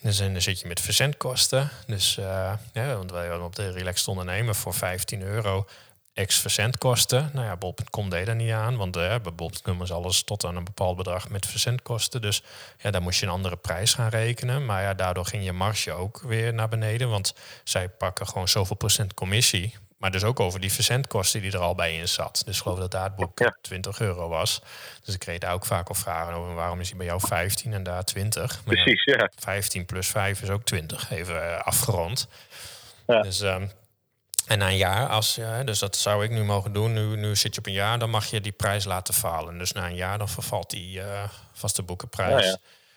Dus 0.02 0.20
en 0.20 0.32
dan 0.32 0.42
zit 0.42 0.60
je 0.60 0.66
met 0.68 0.80
verzendkosten. 0.80 1.70
Dus 1.86 2.16
eh, 2.18 2.52
ja, 2.72 2.96
want 2.96 3.10
wij 3.10 3.36
op 3.36 3.56
de 3.56 3.70
Relaxed 3.70 4.08
Ondernemen 4.08 4.54
voor 4.54 4.74
15 4.74 5.22
euro 5.22 5.66
ex 6.14 6.38
verzendkosten. 6.38 7.31
Nou 7.33 7.46
ja, 7.46 7.57
bol.com 7.57 8.11
deed 8.11 8.29
er 8.29 8.35
niet 8.35 8.53
aan, 8.53 8.77
want 8.77 8.96
eh, 8.96 9.14
bij 9.22 9.33
bol.com 9.35 9.83
is 9.83 9.92
alles 9.92 10.22
tot 10.22 10.44
aan 10.44 10.57
een 10.57 10.64
bepaald 10.64 10.96
bedrag 10.96 11.29
met 11.29 11.46
verzendkosten. 11.46 12.22
Dus 12.22 12.42
ja, 12.79 12.90
daar 12.90 13.03
moest 13.03 13.20
je 13.20 13.27
een 13.27 13.33
andere 13.33 13.57
prijs 13.57 13.94
gaan 13.94 14.09
rekenen. 14.09 14.64
Maar 14.64 14.83
ja, 14.83 14.94
daardoor 14.94 15.27
ging 15.27 15.44
je 15.44 15.53
marge 15.53 15.92
ook 15.92 16.20
weer 16.22 16.55
naar 16.55 16.68
beneden, 16.68 17.09
want 17.11 17.35
zij 17.64 17.88
pakken 17.88 18.27
gewoon 18.29 18.48
zoveel 18.48 18.77
procent 18.77 19.14
commissie. 19.14 19.74
maar 19.98 20.11
dus 20.12 20.24
ook 20.24 20.40
over 20.40 20.61
die 20.61 20.72
verzendkosten 20.72 21.42
die 21.42 21.53
er 21.53 21.59
al 21.59 21.74
bij 21.74 21.96
in 21.96 22.09
zat. 22.09 22.42
Dus 22.46 22.57
ik 22.57 22.62
geloof 22.62 22.79
dat 22.79 22.90
daar 22.90 23.05
het 23.05 23.16
boek 23.16 23.38
Ja. 23.38 23.57
20 23.62 24.00
euro 24.00 24.29
was. 24.29 24.61
Dus 25.05 25.14
ik 25.14 25.20
kreeg 25.20 25.38
daar 25.38 25.53
ook 25.53 25.66
vaak 25.66 25.88
al 25.88 25.94
vragen 25.94 26.35
over 26.35 26.55
waarom 26.55 26.81
is 26.81 26.88
hij 26.88 26.96
bij 26.96 27.07
jou 27.07 27.20
15 27.20 27.72
en 27.72 27.83
daar 27.83 28.05
20. 28.05 28.62
Maar 28.64 28.74
Precies, 28.74 29.05
ja. 29.05 29.31
15 29.38 29.87
plus 29.87 30.09
5 30.09 30.42
is 30.42 30.48
ook 30.50 30.64
20, 30.64 31.11
even 31.11 31.53
eh, 31.53 31.61
afgerond. 31.61 32.29
Ja. 33.07 33.22
Dus, 33.22 33.40
ehm, 33.40 33.66
en 34.46 34.59
na 34.59 34.68
een 34.68 34.76
jaar, 34.76 35.09
als, 35.09 35.40
dus 35.64 35.78
dat 35.78 35.96
zou 35.96 36.24
ik 36.24 36.30
nu 36.30 36.44
mogen 36.44 36.72
doen. 36.72 36.92
Nu, 36.92 37.16
nu 37.16 37.37
zit 37.37 37.54
je 37.54 37.61
op 37.61 37.66
een 37.66 37.72
jaar, 37.72 37.98
dan 37.98 38.11
mag 38.11 38.26
je 38.26 38.40
die 38.40 38.52
prijs 38.52 38.85
laten 38.85 39.14
falen. 39.14 39.59
Dus 39.59 39.72
na 39.72 39.87
een 39.87 39.94
jaar 39.94 40.18
dan 40.18 40.28
vervalt 40.28 40.70
die 40.70 41.00
eh, 41.00 41.28
vaste 41.52 41.83
boekenprijs. 41.83 42.44
Ja, 42.44 42.50
ja. 42.50 42.57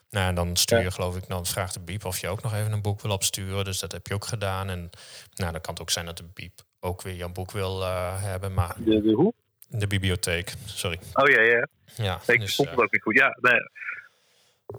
Nou, 0.10 0.28
en 0.28 0.36
dan 0.36 0.56
stuur 0.56 0.78
je, 0.78 0.84
Ja. 0.84 0.90
geloof 0.90 1.16
ik, 1.16 1.28
dan 1.28 1.46
vraagt 1.46 1.74
de 1.74 1.80
Biep 1.80 2.06
of 2.06 2.20
je 2.20 2.28
ook 2.28 2.44
nog 2.44 2.54
even 2.54 2.72
een 2.72 2.82
boek 2.82 3.02
wil 3.02 3.12
opsturen. 3.12 3.66
Dus 3.66 3.80
dat 3.80 3.92
heb 3.92 4.08
je 4.08 4.14
ook 4.14 4.26
gedaan. 4.26 4.70
En 4.70 4.90
nou, 5.34 5.52
dan 5.52 5.62
kan 5.62 5.74
het 5.74 5.82
ook 5.82 5.90
zijn 5.90 6.06
dat 6.06 6.18
de 6.18 6.24
Biep 6.34 6.62
ook 6.80 7.02
weer 7.02 7.16
jouw 7.16 7.30
boek 7.32 7.52
wil 7.52 7.82
eh, 7.84 8.24
hebben. 8.24 8.54
Maar 8.54 8.76
De, 8.78 9.02
de 9.02 9.12
hoe? 9.12 9.34
de 9.68 9.88
bibliotheek, 9.88 10.54
sorry. 10.66 11.00
Oh 11.14 11.30
ja, 11.30 11.42
ja. 11.42 11.68
Ja, 11.96 12.20
Ik 12.28 12.40
dus, 12.40 12.56
vond 12.56 12.68
eh, 12.68 12.74
het 12.76 12.84
ook 12.84 12.92
niet 12.92 13.02
goed. 13.02 13.16
Ja, 13.18 13.38
nee, 13.42 13.60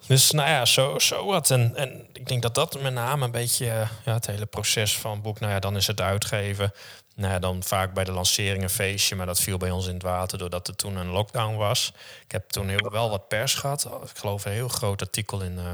dus 0.06 0.30
nou 0.30 0.48
ja, 0.48 0.64
zo, 0.64 0.98
zo 0.98 1.26
wat. 1.26 1.50
En, 1.50 1.76
en 1.76 2.06
ik 2.12 2.28
denk 2.28 2.42
dat 2.42 2.54
dat 2.54 2.80
met 2.80 2.92
name 2.92 3.24
een 3.24 3.30
beetje 3.30 3.70
eh, 3.70 3.90
ja, 4.04 4.12
het 4.12 4.26
hele 4.26 4.46
proces 4.46 4.98
van 4.98 5.22
boek. 5.22 5.40
Nou 5.40 5.52
ja, 5.52 5.58
dan 5.58 5.76
is 5.76 5.86
het 5.86 6.00
uitgeven. 6.00 6.72
Nou 7.14 7.32
ja, 7.32 7.38
dan 7.38 7.62
vaak 7.62 7.94
bij 7.94 8.04
de 8.04 8.12
lancering 8.12 8.62
een 8.62 8.70
feestje. 8.70 9.16
Maar 9.16 9.26
dat 9.26 9.40
viel 9.40 9.56
bij 9.56 9.70
ons 9.70 9.86
in 9.86 9.94
het 9.94 10.02
water 10.02 10.38
doordat 10.38 10.68
er 10.68 10.76
toen 10.76 10.96
een 10.96 11.08
lockdown 11.08 11.56
was. 11.56 11.92
Ik 12.24 12.32
heb 12.32 12.48
toen 12.48 12.68
heel, 12.68 12.90
wel 12.90 13.10
wat 13.10 13.28
pers 13.28 13.54
gehad. 13.54 13.84
Ik 13.84 14.18
geloof 14.18 14.44
een 14.44 14.52
heel 14.52 14.68
groot 14.68 15.00
artikel 15.00 15.42
in 15.42 15.58
uh, 15.58 15.72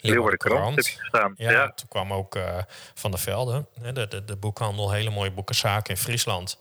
Leeuwarden 0.00 0.38
Krant. 0.38 0.98
Ja, 1.12 1.32
Ja, 1.36 1.72
toen 1.72 1.88
kwam 1.88 2.12
ook 2.12 2.36
uh, 2.36 2.58
Van 2.94 3.10
der 3.10 3.20
Velde, 3.20 3.64
de, 3.92 4.08
de, 4.08 4.24
de 4.24 4.36
boekhandel, 4.36 4.90
hele 4.90 5.10
mooie 5.10 5.30
boekenzaak 5.30 5.88
in 5.88 5.96
Friesland. 5.96 6.58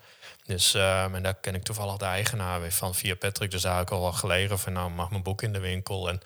Dus 0.50 0.76
uh, 0.76 1.04
en 1.04 1.24
daar 1.24 1.34
ken 1.34 1.56
ik 1.56 1.64
toevallig 1.64 1.98
de 1.98 2.06
eigenaar 2.06 2.62
weer 2.62 2.72
van 2.72 2.96
via 2.96 3.16
Patrick. 3.16 3.52
Dus 3.52 3.62
daar 3.62 3.76
heb 3.76 3.86
ik 3.86 3.92
al 3.92 4.02
wel 4.02 4.12
gelegen 4.12 4.60
van 4.60 4.74
nou 4.74 4.92
mag 4.92 5.10
mijn 5.10 5.24
boek 5.24 5.42
in 5.42 5.54
de 5.54 5.60
winkel. 5.60 6.10
En 6.10 6.22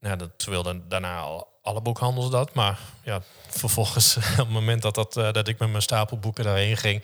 ja, 0.00 0.16
dat 0.16 0.44
wilden 0.44 0.88
daarna 0.88 1.18
al 1.18 1.48
alle 1.62 1.80
boekhandels 1.80 2.30
dat. 2.30 2.54
Maar 2.54 2.78
ja, 3.02 3.22
vervolgens 3.48 4.16
op 4.16 4.22
het 4.36 4.48
moment 4.48 4.82
dat, 4.82 4.94
dat, 4.94 5.16
uh, 5.16 5.32
dat 5.32 5.48
ik 5.48 5.58
met 5.58 5.70
mijn 5.70 5.82
stapel 5.82 6.18
boeken 6.18 6.44
daarheen 6.44 6.76
ging, 6.76 7.02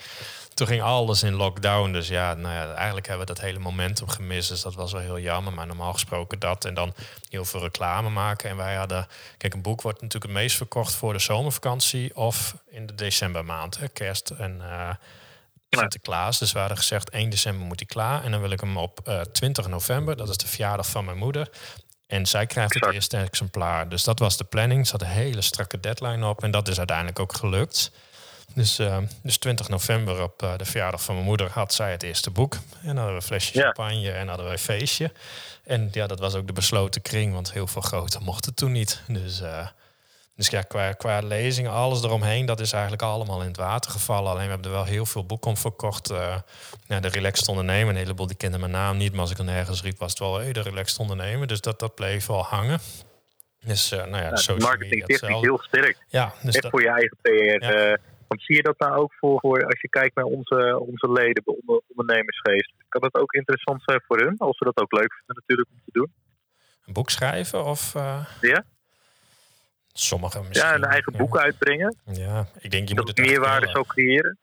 toen 0.55 0.67
ging 0.67 0.83
alles 0.83 1.23
in 1.23 1.35
lockdown. 1.35 1.93
Dus 1.93 2.09
ja, 2.09 2.35
nou 2.35 2.55
ja, 2.55 2.75
eigenlijk 2.75 3.07
hebben 3.07 3.27
we 3.27 3.33
dat 3.33 3.43
hele 3.43 3.59
momentum 3.59 4.09
gemist. 4.09 4.49
Dus 4.49 4.63
dat 4.63 4.75
was 4.75 4.93
wel 4.93 5.01
heel 5.01 5.21
jammer. 5.21 5.53
Maar 5.53 5.67
normaal 5.67 5.93
gesproken 5.93 6.39
dat. 6.39 6.65
En 6.65 6.75
dan 6.75 6.95
heel 7.29 7.45
veel 7.45 7.61
reclame 7.61 8.09
maken. 8.09 8.51
En 8.51 8.57
wij 8.57 8.75
hadden... 8.75 9.07
Kijk, 9.37 9.55
een 9.55 9.63
boek 9.63 9.83
wordt 9.83 10.01
natuurlijk 10.03 10.33
het 10.33 10.43
meest 10.43 10.57
verkocht 10.57 10.95
voor 10.95 11.13
de 11.13 11.19
zomervakantie... 11.19 12.17
of 12.17 12.55
in 12.71 12.87
de 12.87 12.95
decembermaand, 12.95 13.79
hè, 13.79 13.89
kerst 13.89 14.31
en... 14.31 14.57
Uh, 14.61 14.91
Sinterklaas. 15.79 16.39
Dus 16.39 16.53
we 16.53 16.59
hadden 16.59 16.77
gezegd 16.77 17.11
1 17.11 17.31
december 17.31 17.67
moet 17.67 17.79
hij 17.79 17.89
klaar. 17.89 18.25
En 18.25 18.31
dan 18.31 18.41
wil 18.41 18.51
ik 18.51 18.61
hem 18.61 18.77
op 18.77 19.01
uh, 19.09 19.21
20 19.21 19.69
november, 19.69 20.17
dat 20.17 20.29
is 20.29 20.37
de 20.37 20.47
verjaardag 20.47 20.87
van 20.87 21.05
mijn 21.05 21.19
moeder. 21.19 21.51
En 22.07 22.27
zij 22.27 22.47
krijgt 22.47 22.75
het 22.75 22.93
eerste 22.93 23.17
exemplaar. 23.17 23.89
Dus 23.89 24.05
dat 24.05 24.19
was 24.19 24.37
de 24.37 24.45
planning. 24.45 24.87
Ze 24.87 24.93
had 24.93 25.03
een 25.03 25.07
hele 25.07 25.41
strakke 25.41 25.81
deadline 25.81 26.27
op. 26.27 26.43
En 26.43 26.51
dat 26.51 26.69
is 26.69 26.79
uiteindelijk 26.79 27.19
ook 27.19 27.35
gelukt. 27.35 27.91
Dus, 28.55 28.81
uh, 28.81 28.99
dus 29.23 29.39
20 29.39 29.69
november 29.69 30.23
op 30.23 30.43
uh, 30.43 30.57
de 30.57 30.65
verjaardag 30.65 31.03
van 31.03 31.15
mijn 31.15 31.27
moeder 31.27 31.51
had 31.51 31.75
zij 31.75 31.91
het 31.91 32.03
eerste 32.03 32.31
boek. 32.31 32.55
En 32.55 32.61
dan 32.83 32.97
hadden 32.97 33.15
we 33.15 33.21
een 33.21 33.23
flesje 33.23 33.59
ja. 33.59 33.65
champagne 33.65 34.11
en 34.11 34.29
hadden 34.29 34.47
we 34.47 34.53
een 34.53 34.59
feestje. 34.59 35.13
En 35.65 35.89
ja, 35.93 36.07
dat 36.07 36.19
was 36.19 36.35
ook 36.35 36.47
de 36.47 36.53
besloten 36.53 37.03
kring, 37.03 37.33
want 37.33 37.53
heel 37.53 37.67
veel 37.67 37.83
groter 37.83 38.23
mocht 38.23 38.45
het 38.45 38.57
toen 38.57 38.73
niet. 38.73 39.03
Dus, 39.07 39.41
uh, 39.41 39.67
dus 40.41 40.51
ja, 40.51 40.63
qua, 40.63 40.93
qua 40.93 41.21
lezingen, 41.21 41.71
alles 41.71 42.03
eromheen, 42.03 42.47
dat 42.47 42.61
is 42.61 42.73
eigenlijk 42.73 43.03
allemaal 43.03 43.41
in 43.41 43.47
het 43.47 43.57
water 43.57 43.91
gevallen. 43.91 44.31
Alleen 44.31 44.45
we 44.45 44.51
hebben 44.51 44.71
er 44.71 44.77
wel 44.77 44.85
heel 44.85 45.07
veel 45.07 45.27
boeken 45.27 45.51
om 45.51 45.57
verkocht. 45.57 46.11
Uh, 46.11 46.37
ja, 46.87 47.01
de 47.01 47.09
Relaxed 47.09 47.49
Ondernemer, 47.49 47.89
een 47.89 48.01
heleboel 48.01 48.27
die 48.27 48.37
kenden 48.37 48.61
mijn 48.61 48.73
naam 48.73 48.97
niet. 48.97 49.13
Maar 49.13 49.21
als 49.21 49.31
ik 49.31 49.39
er 49.39 49.45
nergens 49.45 49.83
riep, 49.83 49.99
was 49.99 50.11
het 50.11 50.19
wel 50.19 50.39
hey, 50.39 50.53
de 50.53 50.63
Relaxed 50.63 50.99
Ondernemer. 50.99 51.47
Dus 51.47 51.61
dat, 51.61 51.79
dat 51.79 51.95
bleef 51.95 52.27
wel 52.27 52.43
hangen. 52.43 52.79
Dus 53.65 53.93
uh, 53.93 53.99
nou 53.99 54.23
ja, 54.23 54.33
ja 54.35 54.55
marketing 54.59 55.05
technisch 55.05 55.41
heel 55.41 55.59
sterk. 55.59 55.97
Ja, 56.09 56.33
dus 56.43 56.55
Echt 56.55 56.63
dat, 56.63 56.71
voor 56.71 56.83
je 56.83 56.89
eigen 56.89 57.17
PR. 57.23 57.65
Ja. 57.65 57.91
Uh, 57.91 57.97
want 58.29 58.43
zie 58.43 58.57
je 58.57 58.63
dat 58.63 58.79
nou 58.79 58.97
ook 58.97 59.13
voor, 59.13 59.41
voor 59.41 59.65
als 59.65 59.81
je 59.81 59.89
kijkt 59.89 60.15
naar 60.15 60.25
onze, 60.25 60.79
onze 60.87 61.13
leden 61.13 61.43
bij 61.45 61.55
onder, 61.61 61.83
ondernemersgeest? 61.89 62.73
Kan 62.89 63.01
dat 63.01 63.15
ook 63.15 63.33
interessant 63.33 63.83
zijn 63.85 64.03
voor 64.07 64.19
hun? 64.19 64.39
Als 64.39 64.57
ze 64.59 64.65
dat 64.65 64.81
ook 64.81 64.93
leuk 64.93 65.13
vinden 65.15 65.37
natuurlijk 65.37 65.69
om 65.73 65.81
te 65.85 65.91
doen. 65.93 66.13
Een 66.87 66.93
boek 66.93 67.11
schrijven 67.11 67.65
of... 67.65 67.93
Ja? 68.41 68.65
Sommigen 69.93 70.49
misschien. 70.49 70.69
Ja, 70.69 70.75
een 70.75 70.85
eigen 70.85 71.13
boek 71.13 71.39
uitbrengen. 71.39 71.97
Ja, 72.13 72.47
ik 72.59 72.71
denk 72.71 72.89
je 72.89 72.95
dat 72.95 73.07
moet 73.07 73.17
het 73.17 73.27
meerwaarde 73.27 73.69
zou 73.69 73.87
creëren. 73.87 74.39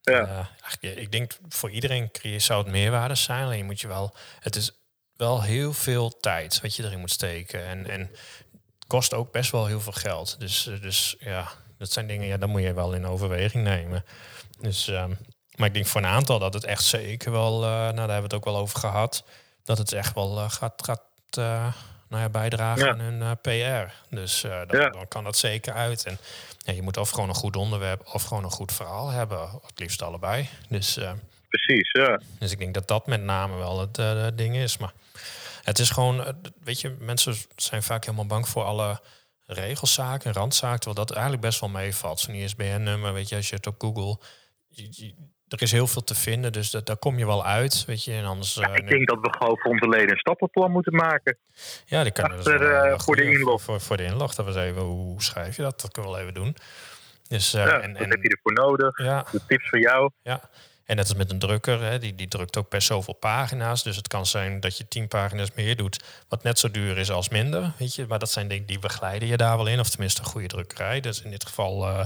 Ja. 0.00 0.48
Uh, 0.80 0.96
ik 0.96 1.12
denk 1.12 1.36
voor 1.48 1.70
iedereen 1.70 2.10
zou 2.36 2.62
het 2.62 2.72
meerwaarde 2.72 3.14
zijn. 3.14 3.44
Alleen 3.44 3.58
je 3.58 3.64
moet 3.64 3.80
je 3.80 3.88
wel... 3.88 4.16
Het 4.40 4.56
is 4.56 4.72
wel 5.16 5.42
heel 5.42 5.72
veel 5.72 6.20
tijd 6.20 6.60
wat 6.60 6.76
je 6.76 6.84
erin 6.84 7.00
moet 7.00 7.10
steken. 7.10 7.66
En, 7.66 7.90
en 7.90 8.00
het 8.00 8.86
kost 8.86 9.14
ook 9.14 9.32
best 9.32 9.50
wel 9.50 9.66
heel 9.66 9.80
veel 9.80 9.92
geld. 9.92 10.40
Dus, 10.40 10.70
dus 10.80 11.16
ja, 11.18 11.48
dat 11.78 11.92
zijn 11.92 12.06
dingen, 12.06 12.26
ja, 12.26 12.36
daar 12.36 12.48
moet 12.48 12.62
je 12.62 12.74
wel 12.74 12.92
in 12.92 13.06
overweging 13.06 13.64
nemen. 13.64 14.04
Dus, 14.60 14.86
um, 14.86 15.18
maar 15.56 15.68
ik 15.68 15.74
denk 15.74 15.86
voor 15.86 16.00
een 16.00 16.06
aantal 16.06 16.38
dat 16.38 16.54
het 16.54 16.64
echt 16.64 16.84
zeker 16.84 17.32
wel, 17.32 17.62
uh, 17.62 17.68
nou 17.68 17.94
daar 17.94 17.96
hebben 17.96 18.16
we 18.16 18.22
het 18.22 18.34
ook 18.34 18.44
wel 18.44 18.56
over 18.56 18.78
gehad, 18.78 19.24
dat 19.64 19.78
het 19.78 19.92
echt 19.92 20.14
wel 20.14 20.38
uh, 20.38 20.50
gaat, 20.50 20.82
gaat 20.84 21.02
nou 22.10 22.22
ja, 22.22 22.28
bijdragen 22.28 22.90
aan 22.90 23.00
hun 23.00 23.38
PR. 23.40 24.14
Dus 24.14 24.40
dan, 24.40 24.80
ja. 24.80 24.88
dan, 24.88 25.08
kan 25.08 25.24
dat 25.24 25.36
zeker 25.36 25.72
uit. 25.72 26.04
En 26.64 26.74
je 26.74 26.82
moet 26.82 26.96
of 26.96 27.10
gewoon 27.10 27.28
een 27.28 27.34
goed 27.34 27.56
onderwerp 27.56 28.10
of 28.12 28.22
gewoon 28.22 28.44
een 28.44 28.50
goed 28.50 28.72
verhaal 28.72 29.08
hebben, 29.08 29.38
het 29.66 29.78
liefst 29.78 30.02
allebei. 30.02 30.48
Dus, 30.68 30.98
Precies, 31.48 31.90
ja. 31.92 32.20
Dus 32.38 32.52
ik 32.52 32.58
denk 32.58 32.74
dat 32.74 32.88
dat 32.88 33.06
met 33.06 33.22
name 33.22 33.56
wel 33.56 33.80
het 33.80 34.38
ding 34.38 34.56
is. 34.56 34.76
Maar 34.76 34.92
het 35.62 35.78
is 35.78 35.90
gewoon, 35.90 36.36
weet 36.62 36.80
je, 36.80 36.96
mensen 36.98 37.34
zijn 37.56 37.82
vaak 37.82 38.04
helemaal 38.04 38.26
bang 38.26 38.48
voor 38.48 38.64
alle 38.64 39.00
regelszaken 39.46 40.26
en 40.26 40.36
randzaken, 40.36 40.80
terwijl 40.80 41.06
dat 41.06 41.16
eigenlijk 41.16 41.46
best 41.46 41.60
wel 41.60 41.68
meevalt. 41.68 42.20
Zo'n 42.20 42.34
ISBN-nummer, 42.34 43.12
weet 43.12 43.28
je, 43.28 43.36
als 43.36 43.48
je 43.48 43.56
het 43.56 43.66
op 43.66 43.74
Google... 43.78 44.18
Je, 44.68 44.88
je, 44.90 45.14
er 45.52 45.62
is 45.62 45.72
heel 45.72 45.86
veel 45.86 46.04
te 46.04 46.14
vinden, 46.14 46.52
dus 46.52 46.70
dat, 46.70 46.86
daar 46.86 46.96
kom 46.96 47.18
je 47.18 47.26
wel 47.26 47.44
uit, 47.44 47.84
weet 47.86 48.04
je. 48.04 48.12
En 48.12 48.24
anders, 48.24 48.54
ja, 48.54 48.74
ik 48.74 48.88
denk 48.88 49.08
dat 49.08 49.18
we 49.20 49.34
gewoon 49.38 49.58
voor 49.58 49.70
onze 49.70 49.88
leden 49.88 50.10
een 50.10 50.18
stappenplan 50.18 50.70
moeten 50.70 50.94
maken. 50.94 51.36
Ja, 51.86 52.02
die 52.02 52.12
kunnen 52.12 52.36
Achter, 52.36 52.52
we 52.52 52.58
dus 52.58 52.68
wel, 52.68 52.86
uh, 52.86 52.98
voor 52.98 53.16
de 53.16 53.30
inlog. 53.30 53.62
Voor, 53.62 53.80
voor 53.80 53.96
de 53.96 54.04
inlog, 54.04 54.34
dat 54.34 54.44
we 54.44 54.52
eens 54.52 54.60
even, 54.60 54.82
hoe 54.82 55.22
schrijf 55.22 55.56
je 55.56 55.62
dat? 55.62 55.80
Dat 55.80 55.92
kunnen 55.92 56.10
we 56.10 56.16
wel 56.16 56.26
even 56.26 56.42
doen. 56.42 56.56
Dus, 57.28 57.54
uh, 57.54 57.64
ja, 57.64 57.80
en, 57.80 57.92
wat 57.92 58.08
heb 58.08 58.22
je 58.22 58.28
ervoor 58.28 58.52
nodig? 58.52 58.98
Ja. 58.98 59.26
De 59.30 59.40
tips 59.46 59.68
van 59.68 59.80
jou? 59.80 60.10
Ja, 60.22 60.40
en 60.90 60.96
net 60.96 61.08
als 61.08 61.16
met 61.16 61.30
een 61.30 61.38
drukker, 61.38 61.82
hè, 61.82 61.98
die, 61.98 62.14
die 62.14 62.28
drukt 62.28 62.56
ook 62.56 62.68
per 62.68 62.82
zoveel 62.82 63.14
pagina's. 63.14 63.82
Dus 63.82 63.96
het 63.96 64.08
kan 64.08 64.26
zijn 64.26 64.60
dat 64.60 64.76
je 64.76 64.88
tien 64.88 65.08
pagina's 65.08 65.50
meer 65.54 65.76
doet, 65.76 66.04
wat 66.28 66.42
net 66.42 66.58
zo 66.58 66.70
duur 66.70 66.98
is 66.98 67.10
als 67.10 67.28
minder. 67.28 67.72
Weet 67.78 67.94
je? 67.94 68.06
Maar 68.08 68.18
dat 68.18 68.30
zijn 68.30 68.48
dingen 68.48 68.66
die 68.66 68.78
begeleiden 68.78 69.28
je 69.28 69.36
daar 69.36 69.56
wel 69.56 69.66
in, 69.66 69.80
of 69.80 69.88
tenminste 69.88 70.20
een 70.20 70.26
goede 70.26 70.46
drukkerij. 70.46 71.00
Dus 71.00 71.22
in 71.22 71.30
dit 71.30 71.46
geval, 71.46 71.88
uh, 71.88 72.04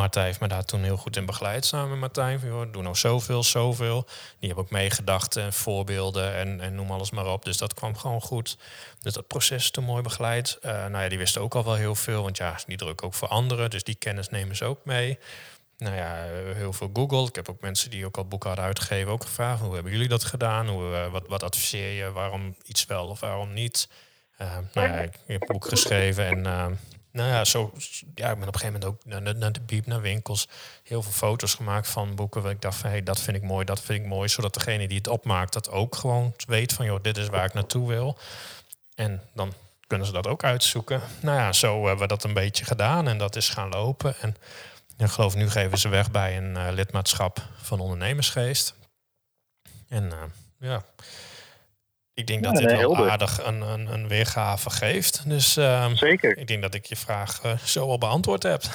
Martijn 0.00 0.26
heeft 0.26 0.40
me 0.40 0.48
daar 0.48 0.64
toen 0.64 0.82
heel 0.82 0.96
goed 0.96 1.16
in 1.16 1.26
begeleid 1.26 1.64
samen 1.64 1.88
met 1.88 1.98
Martijn. 1.98 2.40
Joh, 2.44 2.72
doe 2.72 2.82
nou 2.82 2.94
zoveel, 2.94 3.42
zoveel. 3.42 4.04
Die 4.38 4.48
hebben 4.48 4.64
ook 4.64 4.70
meegedacht 4.70 5.36
en 5.36 5.52
voorbeelden 5.52 6.34
en, 6.34 6.60
en 6.60 6.74
noem 6.74 6.90
alles 6.90 7.10
maar 7.10 7.26
op. 7.26 7.44
Dus 7.44 7.56
dat 7.56 7.74
kwam 7.74 7.96
gewoon 7.96 8.20
goed. 8.20 8.58
Dus 9.00 9.12
dat 9.12 9.26
proces 9.26 9.62
is 9.62 9.70
toen 9.70 9.84
mooi 9.84 10.02
begeleid. 10.02 10.58
Uh, 10.62 10.70
nou 10.72 11.02
ja, 11.02 11.08
die 11.08 11.18
wisten 11.18 11.42
ook 11.42 11.54
al 11.54 11.64
wel 11.64 11.74
heel 11.74 11.94
veel, 11.94 12.22
want 12.22 12.36
ja, 12.36 12.56
die 12.66 12.76
drukken 12.76 13.06
ook 13.06 13.14
voor 13.14 13.28
anderen. 13.28 13.70
Dus 13.70 13.84
die 13.84 13.94
kennis 13.94 14.28
nemen 14.28 14.56
ze 14.56 14.64
ook 14.64 14.84
mee. 14.84 15.18
Nou 15.78 15.96
ja, 15.96 16.14
heel 16.54 16.72
veel 16.72 16.90
Google. 16.92 17.26
Ik 17.26 17.34
heb 17.34 17.48
ook 17.48 17.60
mensen 17.60 17.90
die 17.90 18.06
ook 18.06 18.16
al 18.16 18.24
boeken 18.24 18.48
hadden 18.48 18.66
uitgegeven 18.66 19.12
ook 19.12 19.22
gevraagd. 19.22 19.60
Hoe 19.60 19.74
hebben 19.74 19.92
jullie 19.92 20.08
dat 20.08 20.24
gedaan? 20.24 20.68
Hoe, 20.68 20.90
uh, 20.90 21.12
wat, 21.12 21.24
wat 21.28 21.42
adviseer 21.42 22.04
je? 22.04 22.12
Waarom 22.12 22.56
iets 22.66 22.86
wel 22.86 23.06
of 23.06 23.20
waarom 23.20 23.52
niet? 23.52 23.88
Uh, 24.40 24.56
nou 24.72 24.88
ja, 24.88 24.98
ik 24.98 25.12
heb 25.26 25.40
een 25.40 25.46
boek 25.46 25.68
geschreven 25.68 26.46
en 26.46 26.78
nou 27.18 27.30
ja, 27.30 27.44
zo, 27.44 27.72
ja, 28.14 28.30
ik 28.30 28.38
ben 28.38 28.48
op 28.48 28.54
een 28.54 28.60
gegeven 28.60 28.80
moment 28.80 28.84
ook 28.84 29.04
naar, 29.04 29.36
naar 29.36 29.52
de 29.52 29.60
biep, 29.60 29.86
naar 29.86 30.00
winkels, 30.00 30.48
heel 30.82 31.02
veel 31.02 31.12
foto's 31.12 31.54
gemaakt 31.54 31.88
van 31.88 32.14
boeken 32.14 32.42
waar 32.42 32.50
ik 32.50 32.62
dacht 32.62 32.76
van, 32.76 32.90
hey, 32.90 33.02
dat 33.02 33.20
vind 33.20 33.36
ik 33.36 33.42
mooi, 33.42 33.64
dat 33.64 33.80
vind 33.80 34.00
ik 34.00 34.06
mooi, 34.06 34.28
zodat 34.28 34.54
degene 34.54 34.88
die 34.88 34.96
het 34.96 35.08
opmaakt 35.08 35.52
dat 35.52 35.70
ook 35.70 35.96
gewoon 35.96 36.34
weet 36.46 36.72
van, 36.72 36.86
joh, 36.86 37.02
dit 37.02 37.16
is 37.16 37.28
waar 37.28 37.44
ik 37.44 37.54
naartoe 37.54 37.88
wil. 37.88 38.18
En 38.94 39.22
dan 39.32 39.52
kunnen 39.86 40.06
ze 40.06 40.12
dat 40.12 40.26
ook 40.26 40.44
uitzoeken. 40.44 41.00
Nou 41.20 41.38
ja, 41.38 41.52
zo 41.52 41.86
hebben 41.86 42.02
we 42.02 42.14
dat 42.14 42.24
een 42.24 42.34
beetje 42.34 42.64
gedaan 42.64 43.08
en 43.08 43.18
dat 43.18 43.36
is 43.36 43.48
gaan 43.48 43.68
lopen 43.68 44.14
en 44.20 44.36
ik 44.96 45.06
geloof 45.10 45.34
nu 45.34 45.50
geven 45.50 45.78
ze 45.78 45.88
weg 45.88 46.10
bij 46.10 46.36
een 46.36 46.56
uh, 46.56 46.68
lidmaatschap 46.70 47.42
van 47.62 47.80
ondernemersgeest. 47.80 48.74
En 49.88 50.04
uh, 50.04 50.22
ja, 50.58 50.84
ik 52.18 52.26
denk 52.26 52.42
dat 52.42 52.56
dit 52.56 52.76
wel 52.76 53.08
aardig 53.10 53.46
een, 53.46 53.60
een, 53.60 53.92
een, 53.92 54.08
weergave 54.08 54.70
geeft. 54.70 55.28
Dus 55.28 55.56
uh, 55.56 55.92
zeker. 55.92 56.38
ik 56.38 56.46
denk 56.46 56.62
dat 56.62 56.74
ik 56.74 56.84
je 56.84 56.96
vraag 56.96 57.44
uh, 57.44 57.58
zo 57.58 57.80
al 57.80 57.98
beantwoord 57.98 58.42
heb. 58.42 58.62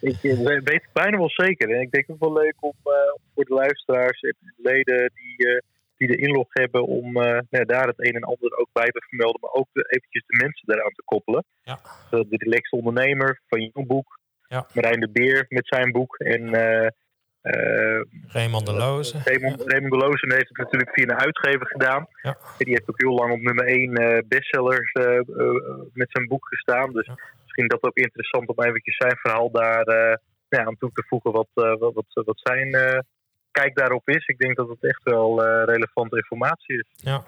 Ik 0.00 0.16
weet 0.20 0.64
het 0.64 0.88
bijna 0.92 1.16
wel 1.16 1.30
zeker. 1.30 1.70
En 1.70 1.80
ik 1.80 1.90
denk 1.90 2.06
het 2.06 2.18
wel 2.18 2.32
leuk 2.32 2.54
om 2.60 2.74
uh, 2.84 2.92
voor 3.34 3.44
de 3.44 3.54
luisteraars 3.54 4.20
en 4.20 4.36
leden 4.56 5.12
die, 5.14 5.62
die 5.96 6.08
de 6.08 6.16
inlog 6.16 6.46
hebben... 6.48 6.86
om 6.86 7.12
nou, 7.12 7.64
daar 7.66 7.86
het 7.86 8.06
een 8.06 8.14
en 8.14 8.22
ander 8.22 8.58
ook 8.58 8.68
bij 8.72 8.86
te 8.86 9.04
vermelden... 9.08 9.40
maar 9.40 9.52
ook 9.52 9.68
eventjes 9.72 10.24
de 10.26 10.42
mensen 10.42 10.66
daaraan 10.66 10.92
te 10.92 11.02
koppelen. 11.04 11.44
Ja. 11.62 11.78
de 12.10 12.26
relaxed 12.28 12.72
ondernemer 12.72 13.40
van 13.48 13.60
jouw 13.60 13.84
boek. 13.84 14.18
Ja. 14.48 14.66
Marijn 14.74 15.00
de 15.00 15.10
Beer 15.10 15.46
met 15.48 15.66
zijn 15.66 15.92
boek. 15.92 16.16
En 16.16 16.54
uh, 17.56 18.00
Raymond 18.26 18.66
de 18.66 18.72
Loze. 18.72 19.20
Raymond, 19.24 19.62
Raymond 19.66 19.92
de 19.92 19.98
Loze 19.98 20.26
heeft 20.34 20.48
het 20.48 20.56
natuurlijk 20.56 20.90
via 20.92 21.04
een 21.04 21.18
uitgever 21.18 21.66
gedaan. 21.66 22.06
Ja. 22.22 22.36
Die 22.58 22.68
heeft 22.68 22.88
ook 22.88 23.00
heel 23.00 23.14
lang 23.14 23.32
op 23.32 23.40
nummer 23.40 23.64
1 23.66 24.24
bestsellers 24.28 24.92
met 25.92 26.08
zijn 26.10 26.26
boek 26.28 26.46
gestaan. 26.48 26.92
Dus 26.92 27.10
misschien 27.42 27.68
dat 27.68 27.82
ook 27.82 27.96
interessant 27.96 28.48
om 28.48 28.64
eventjes 28.64 28.96
zijn 28.96 29.16
verhaal 29.16 29.50
daar 29.50 29.84
ja, 30.48 30.64
aan 30.64 30.76
toe 30.78 30.90
te 30.92 31.04
voegen 31.08 31.32
wat, 31.32 31.48
wat, 31.54 31.94
wat, 31.94 32.24
wat 32.24 32.40
zijn 32.42 33.04
kijk 33.50 33.76
daarop 33.76 34.08
is. 34.08 34.26
Ik 34.26 34.38
denk 34.38 34.56
dat 34.56 34.68
het 34.68 34.84
echt 34.84 35.02
wel 35.02 35.44
relevante 35.64 36.16
informatie 36.16 36.78
is. 36.78 36.86
Ja, 36.96 37.24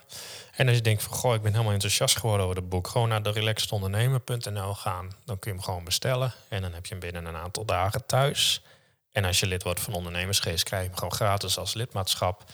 en 0.56 0.66
als 0.66 0.76
je 0.76 0.83
denkt 0.83 1.02
van 1.02 1.12
goh, 1.12 1.35
ik 1.35 1.42
ben 1.42 1.52
helemaal 1.52 1.72
enthousiast 1.72 2.18
geworden 2.18 2.46
over 2.46 2.59
het 2.59 2.68
boek, 2.68 2.87
gewoon 2.87 3.09
naar 3.09 3.22
de 3.22 3.30
relaxedondernemer.nl 3.30 4.74
gaan. 4.74 5.09
Dan 5.24 5.38
kun 5.38 5.50
je 5.50 5.56
hem 5.56 5.66
gewoon 5.66 5.85
bestellen 5.85 6.33
en 6.48 6.62
dan 6.62 6.72
heb 6.72 6.87
je 6.87 6.90
hem 6.90 7.00
binnen 7.00 7.26
een 7.26 7.40
aantal 7.40 7.64
dagen 7.64 8.06
thuis. 8.06 8.62
En 9.12 9.24
als 9.24 9.40
je 9.40 9.46
lid 9.46 9.62
wordt 9.62 9.80
van 9.80 9.94
Ondernemersgeest, 9.94 10.64
krijg 10.64 10.82
je 10.82 10.88
hem 10.88 10.98
gewoon 10.98 11.14
gratis 11.14 11.58
als 11.58 11.74
lidmaatschap. 11.74 12.44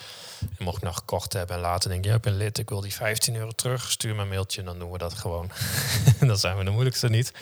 En 0.40 0.64
mocht 0.64 0.80
je 0.80 0.86
nog 0.86 0.96
gekocht 0.96 1.32
hebben 1.32 1.56
en 1.56 1.62
later 1.62 1.90
denk 1.90 2.04
je, 2.04 2.10
ja, 2.10 2.16
ik 2.16 2.22
ben 2.22 2.36
lid, 2.36 2.58
ik 2.58 2.68
wil 2.68 2.80
die 2.80 2.94
15 2.94 3.36
euro 3.36 3.50
terug, 3.50 3.90
stuur 3.90 4.14
me 4.14 4.22
een 4.22 4.28
mailtje 4.28 4.62
dan 4.62 4.78
doen 4.78 4.90
we 4.90 4.98
dat 4.98 5.14
gewoon. 5.14 5.50
dan 6.20 6.38
zijn 6.38 6.56
we 6.56 6.64
de 6.64 6.70
moeilijkste 6.70 7.08
niet. 7.08 7.32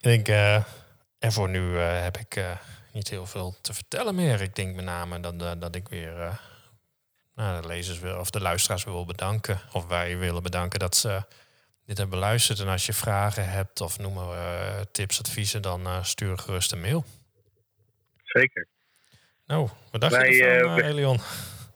ik 0.00 0.28
uh, 0.28 0.54
en 1.18 1.32
voor 1.32 1.48
nu 1.48 1.72
uh, 1.72 2.02
heb 2.02 2.18
ik 2.18 2.36
uh, 2.36 2.50
niet 2.92 3.08
heel 3.08 3.26
veel 3.26 3.56
te 3.60 3.74
vertellen 3.74 4.14
meer. 4.14 4.40
Ik 4.40 4.54
denk 4.54 4.74
met 4.74 4.84
name 4.84 5.20
dat, 5.20 5.60
dat 5.60 5.74
ik 5.74 5.88
weer 5.88 6.40
nou, 7.34 7.62
de 7.62 7.68
lezers 7.68 7.98
wil, 7.98 8.18
of 8.18 8.30
de 8.30 8.40
luisteraars 8.40 8.84
wil 8.84 9.04
bedanken. 9.04 9.60
Of 9.72 9.86
wij 9.86 10.18
willen 10.18 10.42
bedanken 10.42 10.78
dat 10.78 10.96
ze 10.96 11.22
dit 11.84 11.98
hebben 11.98 12.18
beluisterd. 12.18 12.60
En 12.60 12.68
als 12.68 12.86
je 12.86 12.92
vragen 12.92 13.48
hebt 13.48 13.80
of 13.80 13.98
noem 13.98 14.12
maar 14.12 14.90
tips, 14.92 15.18
adviezen, 15.18 15.62
dan 15.62 16.04
stuur 16.04 16.38
gerust 16.38 16.72
een 16.72 16.80
mail 16.80 17.04
zeker. 18.28 18.66
Nou, 19.46 19.68
wat 19.90 20.00
dacht 20.00 20.16
Wij, 20.16 20.30
je 20.30 20.44
ervan, 20.44 20.78
uh, 20.78 20.86
Elion? 20.86 21.18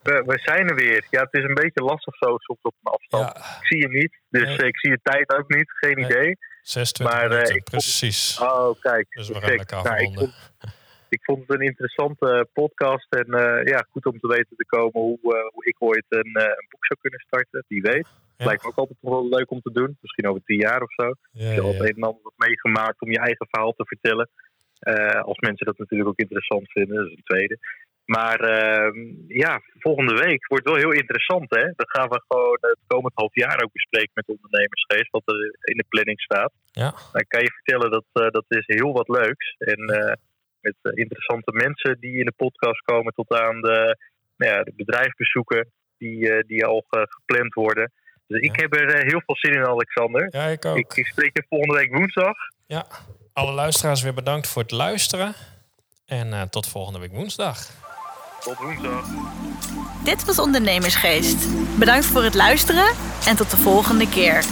We, 0.03 0.23
we, 0.25 0.39
zijn 0.39 0.69
er 0.69 0.75
weer. 0.75 1.07
Ja, 1.09 1.21
het 1.21 1.33
is 1.33 1.43
een 1.43 1.53
beetje 1.53 1.83
lastig 1.83 2.15
zo 2.15 2.37
soms 2.37 2.61
op 2.61 2.75
een 2.83 2.91
afstand. 2.91 3.37
Ik 3.37 3.65
zie 3.67 3.77
je 3.77 3.89
niet, 3.89 4.19
dus 4.29 4.57
ik 4.57 4.77
zie 4.79 4.89
je 4.89 4.99
tijd 5.03 5.33
ook 5.37 5.49
niet. 5.55 5.71
Geen 5.71 5.99
idee. 5.99 6.37
26 6.61 7.29
maar, 7.29 7.31
uh, 7.31 7.55
ik 7.55 7.63
precies. 7.63 8.35
Vond, 8.35 8.51
oh, 8.51 8.81
kijk. 8.81 9.07
Dus 9.09 9.27
we 9.27 9.33
gaan 9.33 9.83
nou, 9.83 10.01
ik, 10.01 10.13
vond, 10.13 10.51
ik 11.09 11.23
vond 11.23 11.39
het 11.39 11.59
een 11.59 11.65
interessante 11.65 12.47
podcast. 12.53 13.13
En 13.13 13.27
uh, 13.27 13.63
ja, 13.63 13.85
goed 13.89 14.05
om 14.05 14.19
te 14.19 14.27
weten 14.27 14.55
te 14.55 14.65
komen 14.65 15.01
hoe, 15.01 15.19
hoe 15.53 15.65
ik 15.65 15.75
ooit 15.79 16.05
een, 16.09 16.31
een, 16.33 16.65
boek 16.69 16.85
zou 16.85 16.99
kunnen 16.99 17.19
starten. 17.19 17.65
Wie 17.67 17.81
weet. 17.81 18.07
Ja. 18.37 18.45
Lijkt 18.45 18.63
me 18.63 18.69
ook 18.69 18.77
altijd 18.77 18.97
wel 19.01 19.29
leuk 19.29 19.51
om 19.51 19.61
te 19.61 19.71
doen. 19.71 19.97
Misschien 20.01 20.27
over 20.27 20.41
tien 20.45 20.59
jaar 20.59 20.81
of 20.81 20.93
zo. 20.93 21.13
Ja, 21.31 21.51
je 21.51 21.63
hebt 21.63 21.77
ja. 21.77 21.83
een 21.83 21.95
en 21.95 22.03
ander 22.03 22.21
wat 22.23 22.33
meegemaakt 22.37 23.01
om 23.01 23.11
je 23.11 23.19
eigen 23.19 23.47
verhaal 23.49 23.73
te 23.73 23.85
vertellen. 23.85 24.29
Als 25.21 25.39
mensen 25.39 25.65
dat 25.65 25.77
natuurlijk 25.77 26.09
ook 26.09 26.19
interessant 26.19 26.71
vinden, 26.71 26.95
dat 26.95 27.05
is 27.05 27.11
een 27.11 27.23
tweede. 27.23 27.57
Maar 28.05 28.39
uh, 28.41 28.91
ja, 29.27 29.61
volgende 29.79 30.13
week 30.13 30.47
wordt 30.47 30.65
wel 30.65 30.75
heel 30.75 30.91
interessant. 30.91 31.49
Hè? 31.49 31.63
Dan 31.63 31.89
gaan 31.89 32.09
we 32.09 32.23
gewoon 32.27 32.57
het 32.61 32.79
komend 32.87 33.13
half 33.15 33.35
jaar 33.35 33.63
ook 33.63 33.71
bespreken 33.71 34.11
met 34.13 34.27
ondernemersgeest, 34.27 35.11
wat 35.11 35.21
er 35.25 35.55
in 35.61 35.77
de 35.77 35.85
planning 35.89 36.21
staat. 36.21 36.51
Ja. 36.71 36.93
Dan 37.11 37.25
kan 37.27 37.41
je 37.41 37.51
vertellen 37.51 37.91
dat 37.91 38.05
uh, 38.13 38.29
dat 38.29 38.45
is 38.47 38.63
heel 38.65 38.93
wat 38.93 39.07
leuks. 39.07 39.55
En 39.57 39.79
uh, 39.79 40.13
met 40.61 40.75
interessante 40.97 41.51
mensen 41.51 41.99
die 41.99 42.17
in 42.17 42.25
de 42.25 42.33
podcast 42.35 42.81
komen, 42.81 43.13
tot 43.13 43.31
aan 43.33 43.61
de, 43.61 43.97
nou 44.37 44.51
ja, 44.53 44.63
de 44.63 44.73
bedrijfsbezoeken 44.75 45.71
die, 45.97 46.45
die 46.45 46.65
al 46.65 46.85
gepland 46.87 47.53
worden. 47.53 47.91
Dus 48.27 48.39
ik 48.39 48.59
heb 48.59 48.75
er 48.75 49.03
heel 49.03 49.21
veel 49.25 49.35
zin 49.35 49.53
in, 49.53 49.65
Alexander. 49.65 50.27
Ja, 50.29 50.45
ik 50.45 50.65
ook. 50.65 50.77
Ik, 50.77 50.93
ik 50.93 51.05
spreek 51.05 51.37
je 51.37 51.45
volgende 51.49 51.75
week 51.75 51.95
woensdag. 51.95 52.35
Ja 52.67 52.85
alle 53.33 53.51
luisteraars 53.51 54.01
weer 54.01 54.13
bedankt 54.13 54.47
voor 54.47 54.61
het 54.61 54.71
luisteren. 54.71 55.35
En 56.05 56.27
uh, 56.27 56.41
tot 56.41 56.67
volgende 56.67 56.99
week 56.99 57.11
woensdag. 57.11 57.67
Tot 58.39 58.57
woensdag. 58.57 59.05
Dit 60.03 60.25
was 60.25 60.39
Ondernemersgeest. 60.39 61.37
Bedankt 61.77 62.05
voor 62.05 62.23
het 62.23 62.35
luisteren 62.35 62.93
en 63.25 63.35
tot 63.35 63.49
de 63.49 63.57
volgende 63.57 64.09
keer. 64.09 64.43